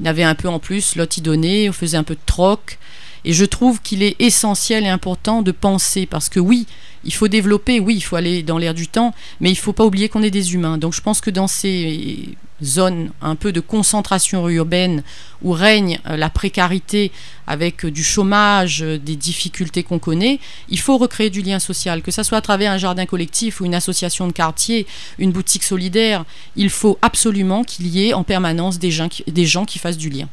Y 0.00 0.06
avait 0.06 0.22
un 0.22 0.36
peu 0.36 0.48
en 0.48 0.60
plus, 0.60 0.94
l'autre 0.94 1.18
y 1.18 1.22
donnait, 1.22 1.68
on 1.68 1.72
faisait 1.72 1.96
un 1.96 2.04
peu 2.04 2.14
de 2.14 2.20
troc. 2.24 2.78
Et 3.24 3.32
je 3.32 3.44
trouve 3.44 3.80
qu'il 3.80 4.02
est 4.02 4.16
essentiel 4.18 4.84
et 4.84 4.88
important 4.88 5.42
de 5.42 5.52
penser, 5.52 6.06
parce 6.06 6.28
que 6.28 6.40
oui, 6.40 6.66
il 7.04 7.14
faut 7.14 7.28
développer, 7.28 7.80
oui, 7.80 7.96
il 7.96 8.00
faut 8.00 8.16
aller 8.16 8.42
dans 8.42 8.58
l'air 8.58 8.74
du 8.74 8.88
temps, 8.88 9.14
mais 9.40 9.50
il 9.50 9.54
ne 9.54 9.58
faut 9.58 9.72
pas 9.72 9.84
oublier 9.84 10.08
qu'on 10.08 10.22
est 10.22 10.30
des 10.30 10.54
humains. 10.54 10.78
Donc 10.78 10.94
je 10.94 11.00
pense 11.00 11.20
que 11.20 11.30
dans 11.30 11.46
ces 11.46 12.36
zones 12.62 13.10
un 13.22 13.36
peu 13.36 13.52
de 13.52 13.60
concentration 13.60 14.48
urbaine 14.48 15.02
où 15.42 15.52
règne 15.52 16.00
euh, 16.06 16.16
la 16.16 16.28
précarité 16.28 17.12
avec 17.46 17.84
euh, 17.84 17.90
du 17.90 18.02
chômage, 18.02 18.82
euh, 18.82 18.98
des 18.98 19.14
difficultés 19.14 19.84
qu'on 19.84 20.00
connaît, 20.00 20.40
il 20.68 20.80
faut 20.80 20.98
recréer 20.98 21.30
du 21.30 21.40
lien 21.42 21.60
social, 21.60 22.02
que 22.02 22.10
ce 22.10 22.22
soit 22.22 22.38
à 22.38 22.42
travers 22.42 22.72
un 22.72 22.78
jardin 22.78 23.06
collectif 23.06 23.60
ou 23.60 23.64
une 23.64 23.74
association 23.74 24.26
de 24.26 24.32
quartier, 24.32 24.86
une 25.18 25.30
boutique 25.30 25.62
solidaire, 25.62 26.24
il 26.56 26.70
faut 26.70 26.98
absolument 27.00 27.62
qu'il 27.62 27.86
y 27.86 28.08
ait 28.08 28.14
en 28.14 28.24
permanence 28.24 28.78
des 28.78 28.90
gens 28.90 29.08
qui, 29.08 29.22
des 29.26 29.46
gens 29.46 29.64
qui 29.64 29.78
fassent 29.78 29.96
du 29.96 30.10
lien. 30.10 30.28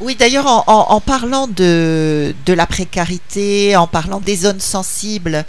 Oui, 0.00 0.14
d'ailleurs, 0.14 0.46
en, 0.46 1.00
parlant 1.00 1.46
de, 1.48 2.34
la 2.46 2.66
précarité, 2.66 3.76
en 3.76 3.86
parlant 3.86 4.20
des 4.20 4.36
zones 4.36 4.60
sensibles, 4.60 5.44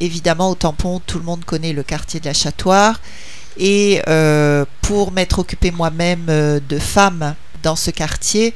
évidemment, 0.00 0.50
au 0.50 0.54
tampon, 0.54 1.00
tout 1.06 1.18
le 1.18 1.24
monde 1.24 1.44
connaît 1.44 1.72
le 1.72 1.82
quartier 1.82 2.20
de 2.20 2.26
la 2.26 2.34
Chatoire. 2.34 2.98
Et 3.58 4.00
euh, 4.08 4.64
pour 4.80 5.12
m'être 5.12 5.40
occupée 5.40 5.70
moi-même 5.70 6.26
euh, 6.28 6.60
de 6.68 6.78
femmes 6.78 7.34
dans 7.62 7.76
ce 7.76 7.90
quartier, 7.90 8.54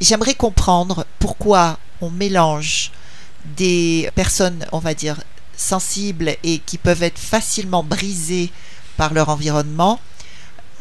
j'aimerais 0.00 0.34
comprendre 0.34 1.06
pourquoi 1.18 1.78
on 2.00 2.10
mélange 2.10 2.92
des 3.56 4.08
personnes, 4.14 4.64
on 4.72 4.78
va 4.78 4.94
dire, 4.94 5.16
sensibles 5.56 6.36
et 6.42 6.58
qui 6.58 6.78
peuvent 6.78 7.02
être 7.02 7.18
facilement 7.18 7.82
brisées 7.82 8.50
par 8.96 9.14
leur 9.14 9.28
environnement, 9.28 10.00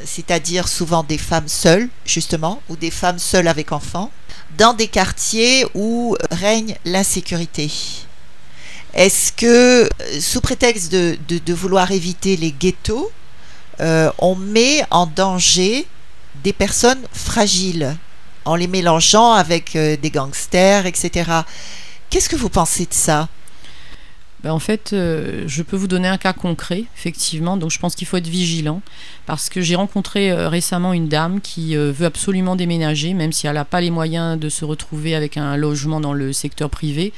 c'est-à-dire 0.04 0.68
souvent 0.68 1.04
des 1.04 1.18
femmes 1.18 1.48
seules, 1.48 1.90
justement, 2.06 2.62
ou 2.70 2.76
des 2.76 2.92
femmes 2.92 3.20
seules 3.20 3.48
avec 3.48 3.72
enfants, 3.72 4.12
dans 4.58 4.74
des 4.74 4.88
quartiers 4.88 5.66
où 5.74 6.16
règne 6.32 6.76
l'insécurité. 6.86 7.72
Est-ce 8.94 9.32
que, 9.32 9.90
sous 10.20 10.42
prétexte 10.42 10.92
de, 10.92 11.54
vouloir 11.54 11.92
éviter 11.92 12.38
les 12.38 12.52
ghettos, 12.52 13.12
euh, 13.82 14.10
on 14.20 14.36
met 14.36 14.84
en 14.90 15.06
danger 15.06 15.86
des 16.44 16.54
personnes 16.54 17.02
fragiles 17.12 17.98
en 18.46 18.56
les 18.56 18.68
mélangeant 18.68 19.34
avec 19.34 19.76
euh, 19.76 19.98
des 19.98 20.12
gangsters, 20.12 20.86
etc. 20.86 21.30
Qu'est-ce 22.10 22.30
que 22.30 22.36
vous 22.36 22.50
pensez 22.50 22.86
de 22.86 22.94
ça? 22.94 23.28
Ben 24.46 24.52
en 24.52 24.60
fait, 24.60 24.94
euh, 24.94 25.44
je 25.48 25.64
peux 25.64 25.76
vous 25.76 25.88
donner 25.88 26.08
un 26.08 26.20
cas 26.20 26.32
concret, 26.32 26.84
effectivement. 26.96 27.58
Donc, 27.58 27.72
je 27.72 27.80
pense 27.80 27.96
qu'il 27.96 28.06
faut 28.06 28.18
être 28.18 28.28
vigilant 28.28 28.84
parce 29.26 29.50
que 29.50 29.60
j'ai 29.60 29.76
rencontré 29.76 30.32
récemment 30.32 30.94
une 30.94 31.08
dame 31.08 31.42
qui 31.42 31.76
veut 31.76 32.06
absolument 32.06 32.56
déménager, 32.56 33.16
même 33.16 33.32
si 33.32 33.48
elle 33.48 33.56
n'a 33.56 33.66
pas 33.66 33.82
les 33.82 33.90
moyens 33.90 34.40
de 34.40 34.48
se 34.50 34.64
retrouver 34.64 35.16
avec 35.16 35.38
un 35.38 35.58
logement 35.58 36.00
dans 36.00 36.14
le 36.14 36.32
secteur 36.32 36.70
privé. 36.70 37.12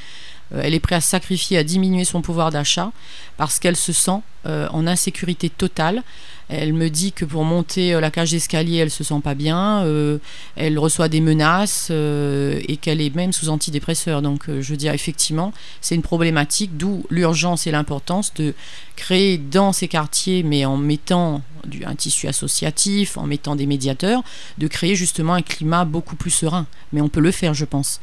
elle 0.55 0.74
est 0.74 0.79
prête 0.79 1.00
à 1.00 1.01
sacrifier, 1.01 1.57
à 1.57 1.65
diminuer 1.65 2.05
son 2.05 2.22
pouvoir 2.22 2.50
d'achat 2.50 2.93
parce 3.36 3.60
qu'elle 3.60 3.75
se 3.75 3.91
sent 3.91 4.22
en 4.46 4.88
insécurité 4.88 5.50
totale. 5.50 6.03
Elle 6.50 6.74
me 6.74 6.89
dit 6.89 7.12
que 7.12 7.25
pour 7.25 7.44
monter 7.44 7.94
euh, 7.94 8.00
la 8.00 8.10
cage 8.10 8.32
d'escalier, 8.32 8.77
elle 8.77 8.92
se 8.92 9.04
sent 9.04 9.20
pas 9.24 9.36
bien. 9.36 9.84
Euh, 9.84 10.18
elle 10.56 10.80
reçoit 10.80 11.10
des 11.10 11.20
menaces 11.20 11.89
euh, 11.92 12.62
et 12.68 12.77
qu'elle 12.77 13.01
est 13.01 13.13
même 13.13 13.34
sous 13.34 13.50
antidépresseur. 13.50 14.22
Donc, 14.22 14.46
je 14.48 14.70
veux 14.70 14.77
dire, 14.77 14.94
effectivement, 14.94 15.54
c'est 15.82 15.96
une 15.96 16.01
problématique, 16.01 16.77
d'où 16.77 17.06
l'urgence 17.10 17.68
et 17.68 17.72
l'importance 17.72 18.34
de 18.36 18.54
créer 18.96 19.38
dans 19.38 19.74
ces 19.74 19.88
quartiers, 19.88 20.44
mais 20.44 20.66
en 20.66 20.77
mettant 20.77 21.42
un 21.86 21.96
tissu 21.96 22.27
associatif, 22.27 23.18
en 23.18 23.24
mettant 23.24 23.56
des 23.56 23.66
médiateurs, 23.66 24.24
de 24.58 24.68
créer 24.68 24.96
justement 24.96 25.34
un 25.34 25.42
climat 25.42 25.86
beaucoup 25.86 26.16
plus 26.16 26.32
serein. 26.32 26.66
Mais 26.94 27.01
on 27.01 27.10
peut 27.10 27.20
le 27.20 27.32
faire, 27.32 27.54
je 27.54 27.66
pense. 27.66 28.00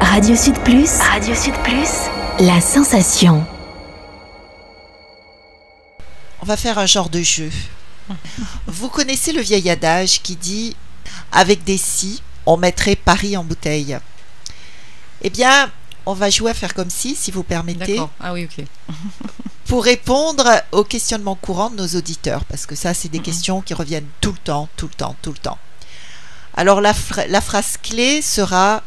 Radio 0.00 0.36
Sud 0.36 0.58
Plus. 0.60 0.90
Radio 0.98 1.34
Sud 1.34 1.54
Plus. 1.64 2.08
La 2.40 2.60
sensation. 2.60 3.44
On 6.48 6.52
va 6.52 6.56
faire 6.56 6.78
un 6.78 6.86
genre 6.86 7.10
de 7.10 7.20
jeu. 7.20 7.50
Vous 8.66 8.88
connaissez 8.88 9.32
le 9.32 9.42
vieil 9.42 9.68
adage 9.68 10.22
qui 10.22 10.34
dit 10.34 10.74
avec 11.30 11.62
des 11.62 11.76
si, 11.76 12.22
on 12.46 12.56
mettrait 12.56 12.96
Paris 12.96 13.36
en 13.36 13.44
bouteille. 13.44 13.98
Eh 15.20 15.28
bien, 15.28 15.70
on 16.06 16.14
va 16.14 16.30
jouer 16.30 16.52
à 16.52 16.54
faire 16.54 16.72
comme 16.72 16.88
si, 16.88 17.14
si 17.14 17.30
vous 17.30 17.42
permettez. 17.42 18.00
Ah 18.18 18.32
oui, 18.32 18.46
ok. 18.46 18.64
pour 19.66 19.84
répondre 19.84 20.50
aux 20.72 20.84
questionnements 20.84 21.34
courants 21.34 21.68
de 21.68 21.76
nos 21.76 21.98
auditeurs, 21.98 22.46
parce 22.46 22.64
que 22.64 22.74
ça, 22.74 22.94
c'est 22.94 23.10
des 23.10 23.20
questions 23.20 23.60
qui 23.60 23.74
reviennent 23.74 24.08
tout 24.22 24.32
le 24.32 24.38
temps, 24.38 24.70
tout 24.78 24.86
le 24.86 24.94
temps, 24.94 25.16
tout 25.20 25.32
le 25.32 25.38
temps. 25.38 25.58
Alors, 26.56 26.80
la, 26.80 26.94
la 27.28 27.42
phrase 27.42 27.76
clé 27.76 28.22
sera 28.22 28.82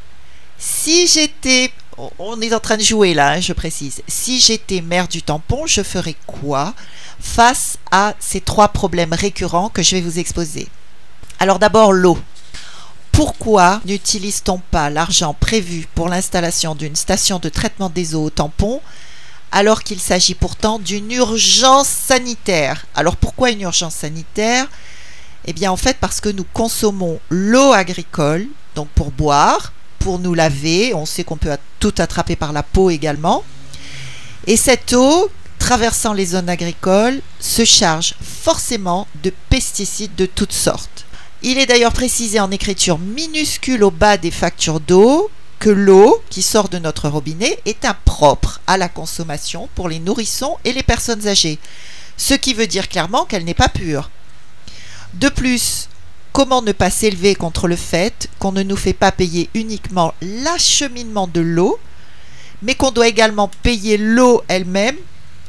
Si 0.58 1.06
j'étais. 1.06 1.72
On 2.18 2.41
est 2.41 2.56
en 2.56 2.60
train 2.60 2.77
de 2.77 2.82
jouer 2.82 3.13
là, 3.13 3.34
hein, 3.34 3.39
je 3.39 3.53
précise. 3.53 4.01
Si 4.08 4.39
j'étais 4.39 4.82
maire 4.82 5.08
du 5.08 5.22
tampon, 5.22 5.68
je 5.68 5.84
ferais 5.84 6.15
quoi? 6.25 6.74
Face 7.21 7.77
à 7.91 8.13
ces 8.19 8.41
trois 8.41 8.69
problèmes 8.69 9.13
récurrents 9.13 9.69
que 9.69 9.83
je 9.83 9.95
vais 9.95 10.01
vous 10.01 10.19
exposer. 10.19 10.67
Alors 11.39 11.59
d'abord 11.59 11.93
l'eau. 11.93 12.17
Pourquoi 13.11 13.81
n'utilise-t-on 13.85 14.59
pas 14.71 14.89
l'argent 14.89 15.33
prévu 15.33 15.87
pour 15.95 16.09
l'installation 16.09 16.75
d'une 16.75 16.95
station 16.95 17.39
de 17.39 17.49
traitement 17.49 17.89
des 17.89 18.15
eaux 18.15 18.25
au 18.25 18.29
tampon 18.29 18.81
alors 19.51 19.83
qu'il 19.83 19.99
s'agit 19.99 20.33
pourtant 20.33 20.79
d'une 20.79 21.11
urgence 21.11 21.87
sanitaire? 21.87 22.85
Alors 22.95 23.17
pourquoi 23.17 23.51
une 23.51 23.61
urgence 23.61 23.95
sanitaire? 23.95 24.67
Eh 25.45 25.53
bien 25.53 25.71
en 25.71 25.77
fait 25.77 25.97
parce 25.99 26.21
que 26.21 26.29
nous 26.29 26.45
consommons 26.53 27.19
l'eau 27.29 27.73
agricole, 27.73 28.47
donc 28.75 28.87
pour 28.89 29.11
boire, 29.11 29.73
pour 29.99 30.19
nous 30.19 30.33
laver, 30.33 30.93
on 30.93 31.05
sait 31.05 31.23
qu'on 31.23 31.37
peut 31.37 31.55
tout 31.79 31.93
attraper 31.97 32.35
par 32.35 32.53
la 32.53 32.63
peau 32.63 32.89
également. 32.89 33.43
Et 34.47 34.57
cette 34.57 34.93
eau 34.93 35.29
traversant 35.71 36.11
les 36.11 36.25
zones 36.25 36.49
agricoles 36.49 37.21
se 37.39 37.63
charge 37.63 38.15
forcément 38.21 39.07
de 39.23 39.31
pesticides 39.49 40.15
de 40.15 40.25
toutes 40.25 40.51
sortes. 40.51 41.05
Il 41.43 41.57
est 41.57 41.65
d'ailleurs 41.65 41.93
précisé 41.93 42.41
en 42.41 42.51
écriture 42.51 42.99
minuscule 42.99 43.85
au 43.85 43.89
bas 43.89 44.17
des 44.17 44.31
factures 44.31 44.81
d'eau 44.81 45.31
que 45.59 45.69
l'eau 45.69 46.21
qui 46.29 46.41
sort 46.41 46.67
de 46.67 46.77
notre 46.77 47.07
robinet 47.07 47.57
est 47.63 47.85
impropre 47.85 48.59
à 48.67 48.75
la 48.75 48.89
consommation 48.89 49.69
pour 49.73 49.87
les 49.87 49.99
nourrissons 49.99 50.57
et 50.65 50.73
les 50.73 50.83
personnes 50.83 51.25
âgées, 51.25 51.57
ce 52.17 52.33
qui 52.33 52.53
veut 52.53 52.67
dire 52.67 52.89
clairement 52.89 53.23
qu'elle 53.23 53.45
n'est 53.45 53.53
pas 53.53 53.69
pure. 53.69 54.09
De 55.13 55.29
plus, 55.29 55.87
comment 56.33 56.61
ne 56.61 56.73
pas 56.73 56.89
s'élever 56.89 57.33
contre 57.33 57.69
le 57.69 57.77
fait 57.77 58.27
qu'on 58.39 58.51
ne 58.51 58.63
nous 58.63 58.75
fait 58.75 58.91
pas 58.91 59.13
payer 59.13 59.49
uniquement 59.53 60.13
l'acheminement 60.21 61.29
de 61.33 61.39
l'eau, 61.39 61.79
mais 62.61 62.75
qu'on 62.75 62.91
doit 62.91 63.07
également 63.07 63.49
payer 63.63 63.97
l'eau 63.97 64.43
elle-même 64.49 64.97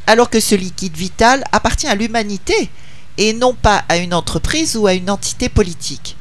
alors 0.06 0.30
que 0.30 0.40
ce 0.40 0.54
liquide 0.54 0.96
vital 0.96 1.44
appartient 1.52 1.86
à 1.86 1.94
l'humanité 1.94 2.70
et 3.18 3.32
non 3.32 3.54
pas 3.54 3.84
à 3.88 3.96
une 3.96 4.14
entreprise 4.14 4.76
ou 4.76 4.86
à 4.86 4.94
une 4.94 5.10
entité 5.10 5.48
politique. 5.48 6.16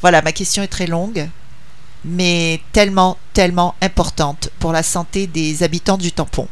Voilà, 0.00 0.22
ma 0.22 0.32
question 0.32 0.62
est 0.62 0.68
très 0.68 0.86
longue, 0.86 1.28
mais 2.04 2.60
tellement, 2.72 3.18
tellement 3.32 3.74
importante 3.80 4.50
pour 4.58 4.72
la 4.72 4.82
santé 4.82 5.26
des 5.26 5.62
habitants 5.62 5.98
du 5.98 6.12
tampon. 6.12 6.48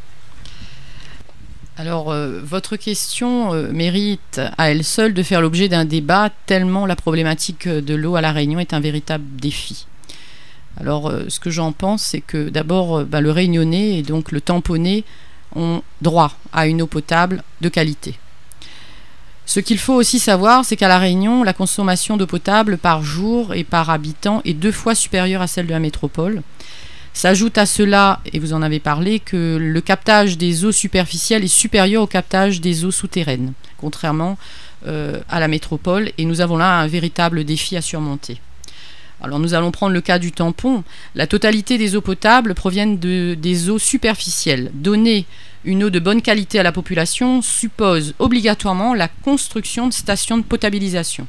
Alors, 1.77 2.13
euh, 2.13 2.41
votre 2.43 2.77
question 2.77 3.53
euh, 3.53 3.73
mérite 3.73 4.41
à 4.59 4.71
elle 4.71 4.85
seule 4.85 5.13
de 5.13 5.23
faire 5.25 5.41
l'objet 5.41 5.69
d'un 5.69 5.85
débat, 5.85 6.31
tellement 6.47 6.87
la 6.87 6.95
problématique 6.95 7.69
de 7.69 7.95
l'eau 7.95 8.15
à 8.15 8.21
La 8.21 8.31
Réunion 8.31 8.61
est 8.61 8.75
un 8.75 8.81
véritable 8.81 9.25
défi. 9.37 9.87
Alors, 10.81 11.09
euh, 11.09 11.25
ce 11.29 11.41
que 11.41 11.51
j'en 11.51 11.73
pense, 11.73 12.03
c'est 12.03 12.21
que 12.21 12.49
d'abord, 12.49 13.05
bah, 13.05 13.21
le 13.21 13.33
réunionnais 13.33 13.99
et 13.99 14.03
donc 14.03 14.31
le 14.31 14.41
tamponné 14.41 15.05
ont 15.55 15.83
droit 16.03 16.33
à 16.53 16.67
une 16.67 16.83
eau 16.83 16.87
potable 16.87 17.43
de 17.61 17.69
qualité. 17.69 18.19
Ce 19.47 19.61
qu'il 19.61 19.79
faut 19.79 19.95
aussi 19.95 20.19
savoir, 20.19 20.65
c'est 20.65 20.77
qu'à 20.77 20.89
La 20.89 20.99
Réunion, 20.99 21.43
la 21.43 21.53
consommation 21.53 22.17
d'eau 22.17 22.27
potable 22.27 22.79
par 22.79 23.03
jour 23.03 23.55
et 23.55 23.65
par 23.65 23.91
habitant 23.91 24.41
est 24.45 24.55
deux 24.55 24.73
fois 24.73 24.95
supérieure 24.95 25.43
à 25.43 25.47
celle 25.47 25.67
de 25.67 25.73
la 25.73 25.81
métropole. 25.81 26.43
S'ajoute 27.13 27.59
à 27.59 27.67
cela, 27.67 28.21
et 28.33 28.39
vous 28.39 28.55
en 28.55 28.63
avez 28.63 28.81
parlé, 28.81 29.21
que 29.21 29.57
le 29.61 29.81
captage 29.81 30.37
des 30.39 30.65
eaux 30.65 30.73
superficielles 30.73 31.45
est 31.45 31.49
supérieur 31.49 32.03
au 32.03 32.07
captage 32.07 32.61
des 32.61 32.85
eaux 32.85 32.91
souterraines, 32.91 33.53
contrairement 33.77 34.37
euh, 34.87 35.21
à 35.29 35.41
la 35.41 35.47
métropole, 35.47 36.11
et 36.19 36.25
nous 36.25 36.41
avons 36.41 36.57
là 36.57 36.81
un 36.81 36.87
véritable 36.89 37.45
défi 37.45 37.77
à 37.77 37.83
surmonter. 37.83 38.41
Alors 39.25 39.39
nous 39.39 39.55
allons 39.55 39.71
prendre 39.71 39.95
le 39.95 40.03
cas 40.03 40.19
du 40.19 40.33
tampon. 40.33 40.85
La 41.15 41.27
totalité 41.27 41.79
des 41.79 41.97
eaux 41.97 42.03
potables 42.03 42.55
proviennent 42.55 42.99
de, 42.99 43.35
des 43.35 43.71
eaux 43.71 43.79
superficielles. 43.79 44.71
Donner 44.75 45.25
une 45.65 45.83
eau 45.83 45.89
de 45.89 45.99
bonne 45.99 46.21
qualité 46.21 46.59
à 46.59 46.63
la 46.63 46.73
population 46.73 47.41
suppose 47.41 48.13
obligatoirement 48.19 48.93
la 48.93 49.09
construction 49.09 49.89
de 49.89 49.95
stations 49.95 50.37
de 50.37 50.43
potabilisation. 50.43 51.27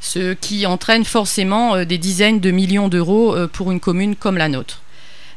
Ce 0.00 0.32
qui 0.32 0.64
entraîne 0.64 1.04
forcément 1.04 1.74
euh, 1.74 1.84
des 1.84 1.98
dizaines 1.98 2.40
de 2.40 2.50
millions 2.50 2.88
d'euros 2.88 3.36
euh, 3.36 3.46
pour 3.46 3.70
une 3.70 3.80
commune 3.80 4.16
comme 4.16 4.38
la 4.38 4.48
nôtre. 4.48 4.80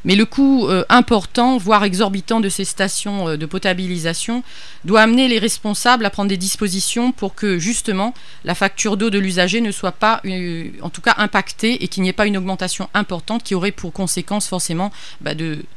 Mais 0.04 0.16
le 0.16 0.26
coût 0.26 0.68
euh, 0.68 0.84
important, 0.88 1.56
voire 1.56 1.84
exorbitant 1.84 2.40
de 2.40 2.48
ces 2.48 2.64
stations 2.64 3.28
euh, 3.28 3.36
de 3.36 3.46
potabilisation 3.46 4.42
doit 4.84 5.00
amener 5.00 5.28
les 5.28 5.38
responsables 5.38 6.04
à 6.04 6.10
prendre 6.10 6.28
des 6.28 6.36
dispositions 6.36 7.10
pour 7.10 7.34
que 7.34 7.58
justement 7.58 8.12
la 8.44 8.54
facture 8.54 8.96
d'eau 8.96 9.08
de 9.10 9.18
l'usager 9.18 9.60
ne 9.60 9.72
soit 9.72 9.92
pas, 9.92 10.20
euh, 10.26 10.70
en 10.82 10.90
tout 10.90 11.00
cas, 11.00 11.14
impactée 11.18 11.82
et 11.82 11.88
qu'il 11.88 12.02
n'y 12.02 12.10
ait 12.10 12.14
pas 12.14 12.26
une 12.26 12.36
augmentation 12.36 12.88
importante 12.92 13.42
qui 13.42 13.54
aurait 13.54 13.72
pour 13.72 13.92
conséquence 13.92 14.46
forcément 14.46 14.92
bah, 15.22 15.32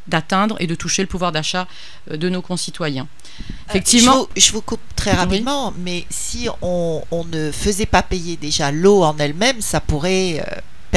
d'atteindre 0.08 0.58
et 0.60 0.68
de 0.68 0.76
toucher 0.76 1.02
le 1.02 1.08
pouvoir 1.08 1.32
d'achat 1.32 1.68
de 2.12 2.30
nos 2.30 2.42
concitoyens. 2.42 3.08
Effectivement. 3.70 4.12
Je 4.12 4.18
vous, 4.18 4.28
je, 4.36 4.52
vous, 4.52 4.62
coupe 4.62 4.82
très 4.96 5.12
rapidement, 5.12 5.74
mais 5.78 6.06
si 6.10 6.50
on, 6.62 7.04
on, 7.12 7.24
ne 7.26 7.52
faisait 7.52 7.86
pas 7.86 8.02
payer 8.02 8.36
déjà 8.36 8.72
l'eau 8.72 9.04
en 9.04 9.16
elle-même, 9.18 9.62
ça 9.62 9.80
pourrait 9.80 10.44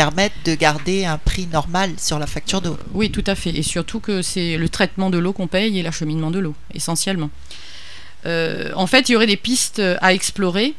permettre 0.04 0.36
de 0.46 0.54
garder 0.54 1.04
un 1.04 1.18
prix 1.18 1.46
normal 1.46 1.90
sur 1.98 2.18
la 2.18 2.26
facture 2.26 2.62
d'eau. 2.62 2.78
Oui, 2.94 3.10
tout 3.10 3.24
à 3.26 3.34
fait. 3.34 3.50
Et 3.50 3.62
surtout 3.62 4.00
que 4.00 4.22
c'est 4.22 4.56
le 4.56 4.70
traitement 4.70 5.10
de 5.10 5.18
l'eau 5.18 5.34
qu'on 5.34 5.46
paye 5.46 5.78
et 5.78 5.82
l'acheminement 5.82 6.30
de 6.30 6.38
l'eau, 6.38 6.54
essentiellement. 6.72 7.28
Euh, 8.24 8.70
en 8.74 8.86
fait, 8.86 9.10
il 9.10 9.12
y 9.12 9.16
aurait 9.16 9.26
des 9.26 9.36
pistes 9.36 9.82
à 10.00 10.14
explorer. 10.14 10.74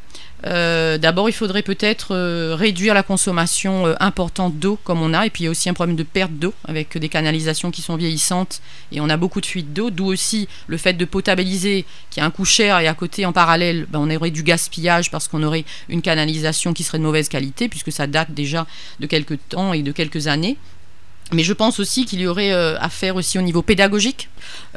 Euh, 0.46 0.98
d'abord, 0.98 1.30
il 1.30 1.34
faudrait 1.34 1.62
peut-être 1.62 2.16
euh, 2.16 2.56
réduire 2.58 2.94
la 2.94 3.04
consommation 3.04 3.86
euh, 3.86 3.94
importante 4.00 4.58
d'eau 4.58 4.80
comme 4.84 5.02
on 5.02 5.14
a. 5.14 5.26
Et 5.26 5.30
puis, 5.30 5.44
il 5.44 5.46
y 5.46 5.48
a 5.48 5.52
aussi 5.52 5.70
un 5.70 5.74
problème 5.74 5.96
de 5.96 6.04
perte 6.04 6.32
d'eau 6.32 6.54
avec 6.66 6.98
des 6.98 7.10
canalisations 7.10 7.72
qui 7.72 7.82
sont 7.82 7.96
vieillissantes 7.96 8.62
et 8.92 9.02
on 9.02 9.10
a 9.10 9.18
beaucoup 9.18 9.42
de 9.42 9.46
fuites 9.46 9.74
d'eau. 9.74 9.92
D'où 9.92 10.06
aussi 10.06 10.48
le 10.68 10.78
fait 10.78 10.94
de 10.94 11.06
potabiliser 11.06 11.86
qui 12.10 12.20
a 12.20 12.26
un 12.26 12.32
coût 12.32 12.46
cher 12.46 12.80
et 12.80 12.88
à 12.88 12.94
côté, 12.94 13.26
en 13.26 13.34
parallèle, 13.34 13.86
ben, 13.90 14.00
on 14.00 14.16
aurait 14.16 14.32
du 14.32 14.44
gaspillage 14.44 15.12
parce 15.12 15.28
qu'on 15.28 15.44
aurait 15.44 15.66
une 15.90 16.02
canalisation 16.02 16.74
qui 16.74 16.84
serait 16.84 16.98
de 16.98 17.04
mauvaise 17.04 17.30
qualité 17.30 17.70
puisque 17.70 17.92
ça 17.92 18.08
date 18.08 18.32
déjà 18.32 18.66
de 19.00 19.06
quelques 19.06 19.38
temps 19.50 19.74
et 19.74 19.84
de 19.84 19.92
quelques 19.92 20.28
années. 20.28 20.58
Mais 21.34 21.44
je 21.44 21.54
pense 21.54 21.80
aussi 21.80 22.06
qu'il 22.06 22.20
y 22.20 22.28
aurait 22.28 22.52
euh, 22.52 22.78
à 22.80 22.90
faire 22.90 23.16
aussi 23.16 23.40
au 23.40 23.42
niveau 23.42 23.62
pédagogique. 23.62 24.30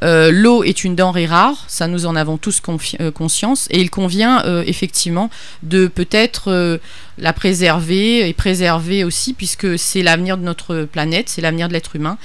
Euh, 0.03 0.31
l'eau 0.31 0.63
est 0.63 0.85
une 0.85 0.95
denrée 0.95 1.27
rare, 1.27 1.65
ça 1.67 1.89
nous 1.89 2.07
en 2.07 2.15
avons 2.15 2.37
tous 2.37 2.63
euh, 3.01 3.11
conscience, 3.11 3.67
et 3.71 3.81
il 3.81 3.91
convient 3.91 4.43
effectivement 4.65 5.31
de 5.63 5.87
peut-être 5.87 6.81
la 7.19 7.33
préserver 7.33 8.29
et 8.29 8.33
préserver 8.33 9.05
aussi, 9.05 9.33
puisque 9.33 9.79
c'est 9.79 10.03
l'avenir 10.03 10.37
de 10.39 10.43
notre 10.43 10.85
planète, 10.85 11.29
c'est 11.29 11.41
l'avenir 11.41 11.69
de 11.69 11.73
l'être 11.73 11.97
humain. 11.97 12.19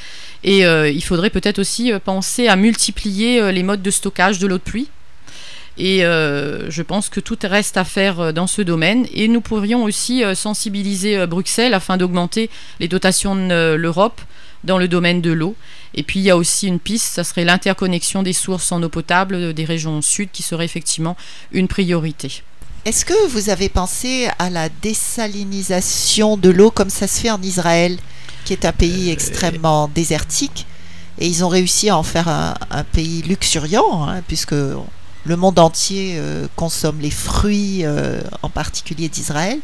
Et 0.44 0.62
il 0.62 1.04
faudrait 1.04 1.30
peut-être 1.30 1.60
aussi 1.60 1.92
penser 2.04 2.48
à 2.48 2.56
multiplier 2.56 3.52
les 3.52 3.64
modes 3.64 3.82
de 3.82 3.92
stockage 3.92 4.40
de 4.40 4.48
l'eau 4.48 4.58
de 4.58 4.64
pluie 4.64 4.90
et 5.80 6.04
euh, 6.04 6.70
je 6.70 6.84
pense 6.84 7.08
que 7.08 7.22
tout 7.22 7.38
reste 7.42 7.78
à 7.78 7.86
faire 7.86 8.20
euh, 8.20 8.32
dans 8.34 8.48
ce 8.48 8.62
domaine. 8.62 9.08
Et 9.14 9.30
nous 9.30 9.40
pourrions 9.40 9.84
aussi 9.84 10.24
euh, 10.24 10.36
sensibiliser 10.36 11.26
Bruxelles 11.26 11.74
afin 11.74 11.96
d'augmenter 11.96 12.50
les 12.82 12.90
dotations 12.90 13.36
de 13.36 13.76
l'Europe 13.76 14.20
dans 14.66 14.78
le 14.78 14.90
domaine 14.90 15.22
de 15.22 15.32
l'eau. 15.32 15.56
Et 15.96 16.04
puis 16.04 16.20
il 16.20 16.24
y 16.24 16.30
a 16.30 16.38
aussi 16.38 16.68
une 16.68 16.80
piste, 16.80 17.14
ça 17.14 17.24
serait 17.24 17.46
l'interconnexion 17.46 18.22
des 18.24 18.34
sources 18.34 18.72
en 18.72 18.84
eau 18.84 18.90
potable 18.90 19.54
des 19.54 19.66
régions 19.66 20.02
sud 20.02 20.30
qui 20.32 20.44
serait 20.44 20.66
effectivement 20.66 21.16
une 21.52 21.68
priorité. 21.68 22.44
Est-ce 22.86 23.06
que 23.06 23.28
vous 23.30 23.50
avez 23.50 23.70
pensé 23.70 24.28
à 24.38 24.50
la 24.50 24.70
désalinisation 24.70 26.38
de 26.38 26.50
l'eau 26.50 26.72
comme 26.72 26.90
ça 26.90 27.08
se 27.08 27.22
fait 27.22 27.32
en 27.32 27.42
Israël, 27.42 27.98
qui 28.46 28.54
est 28.54 28.66
un 28.66 28.72
pays 28.72 29.10
extrêmement 29.10 29.88
désertique 29.88 30.68
et 31.20 31.28
ils 31.28 31.44
ont 31.44 31.50
réussi 31.50 31.90
à 31.90 31.98
en 31.98 32.04
faire 32.04 32.30
un, 32.30 32.84
pays 32.94 33.22
luxuriant, 33.24 34.08
hein, 34.08 34.22
puisque 34.28 34.56
le 35.26 35.36
monde 35.36 35.60
entier 35.60 36.14
euh, 36.18 36.48
consomme 36.56 37.00
les 37.00 37.12
fruits, 37.12 37.82
euh, 37.84 38.22
en 38.42 38.50
particulier 38.50 39.10
d'Israël, 39.10 39.60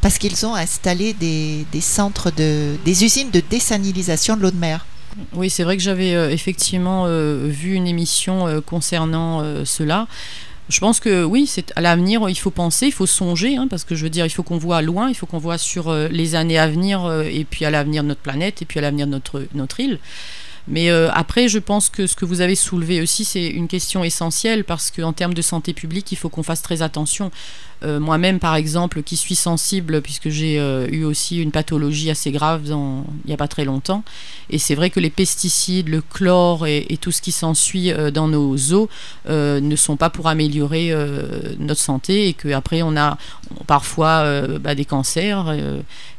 parce 0.00 0.18
qu'ils 0.18 0.46
ont 0.46 0.54
installé 0.54 1.12
des, 1.14 1.80
centres 1.80 2.30
de, 2.30 2.76
des 2.84 3.04
usines 3.04 3.30
de 3.30 3.40
désanilisation 3.40 4.36
de 4.36 4.42
l'eau 4.42 4.50
de 4.50 4.56
mer. 4.56 4.86
Oui, 5.32 5.48
c'est 5.48 5.64
vrai 5.64 5.76
que 5.76 5.82
j'avais 5.82 6.14
euh, 6.14 6.30
effectivement 6.30 7.06
vu 7.06 7.74
une 7.74 7.86
émission 7.86 8.62
concernant 8.62 9.64
cela. 9.64 10.06
Je 10.68 10.80
pense 10.80 10.98
que 10.98 11.22
oui, 11.24 11.46
c'est 11.46 11.72
à 11.76 11.80
l'avenir, 11.80 12.28
il 12.28 12.34
faut 12.34 12.50
penser, 12.50 12.86
il 12.86 12.92
faut 12.92 13.06
songer, 13.06 13.56
hein, 13.56 13.68
parce 13.70 13.84
que 13.84 13.94
je 13.94 14.02
veux 14.02 14.10
dire, 14.10 14.26
il 14.26 14.30
faut 14.30 14.42
qu'on 14.42 14.58
voit 14.58 14.82
loin, 14.82 15.08
il 15.08 15.14
faut 15.14 15.26
qu'on 15.26 15.38
voit 15.38 15.58
sur 15.58 15.94
les 15.94 16.34
années 16.34 16.58
à 16.58 16.66
venir, 16.66 17.10
et 17.22 17.44
puis 17.44 17.64
à 17.64 17.70
l'avenir 17.70 18.02
de 18.02 18.08
notre 18.08 18.20
planète, 18.20 18.62
et 18.62 18.64
puis 18.64 18.80
à 18.80 18.82
l'avenir 18.82 19.06
de 19.06 19.12
notre, 19.12 19.46
notre 19.54 19.80
île. 19.80 20.00
Mais 20.68 20.90
euh, 20.90 21.10
après, 21.12 21.48
je 21.48 21.58
pense 21.58 21.88
que 21.88 22.06
ce 22.06 22.16
que 22.16 22.24
vous 22.24 22.40
avez 22.40 22.54
soulevé 22.54 23.00
aussi, 23.00 23.24
c'est 23.24 23.46
une 23.46 23.68
question 23.68 24.02
essentielle 24.02 24.64
parce 24.64 24.90
qu'en 24.90 25.12
termes 25.12 25.34
de 25.34 25.42
santé 25.42 25.72
publique, 25.72 26.10
il 26.12 26.16
faut 26.16 26.28
qu'on 26.28 26.42
fasse 26.42 26.62
très 26.62 26.82
attention. 26.82 27.30
Euh, 27.82 28.00
moi-même, 28.00 28.38
par 28.38 28.56
exemple, 28.56 29.02
qui 29.02 29.16
suis 29.16 29.34
sensible, 29.34 30.00
puisque 30.00 30.28
j'ai 30.28 30.58
euh, 30.58 30.86
eu 30.90 31.04
aussi 31.04 31.42
une 31.42 31.50
pathologie 31.50 32.10
assez 32.10 32.30
grave 32.30 32.62
il 32.66 33.26
n'y 33.26 33.34
a 33.34 33.36
pas 33.36 33.48
très 33.48 33.64
longtemps, 33.64 34.02
et 34.50 34.58
c'est 34.58 34.74
vrai 34.74 34.90
que 34.90 34.98
les 34.98 35.10
pesticides, 35.10 35.88
le 35.88 36.00
chlore 36.00 36.66
et, 36.66 36.98
tout 37.00 37.12
ce 37.12 37.20
qui 37.20 37.32
s'ensuit 37.32 37.92
euh, 37.92 38.10
dans 38.10 38.28
nos 38.28 38.56
eaux 38.72 38.88
ne 39.28 39.76
sont 39.76 39.96
pas 39.96 40.10
pour 40.10 40.28
améliorer 40.28 40.92
notre 41.58 41.80
santé, 41.80 42.28
et 42.28 42.32
qu'après 42.32 42.82
on 42.82 42.96
a 42.96 43.18
parfois 43.66 44.24
bah, 44.58 44.74
des 44.74 44.84
cancers 44.84 45.54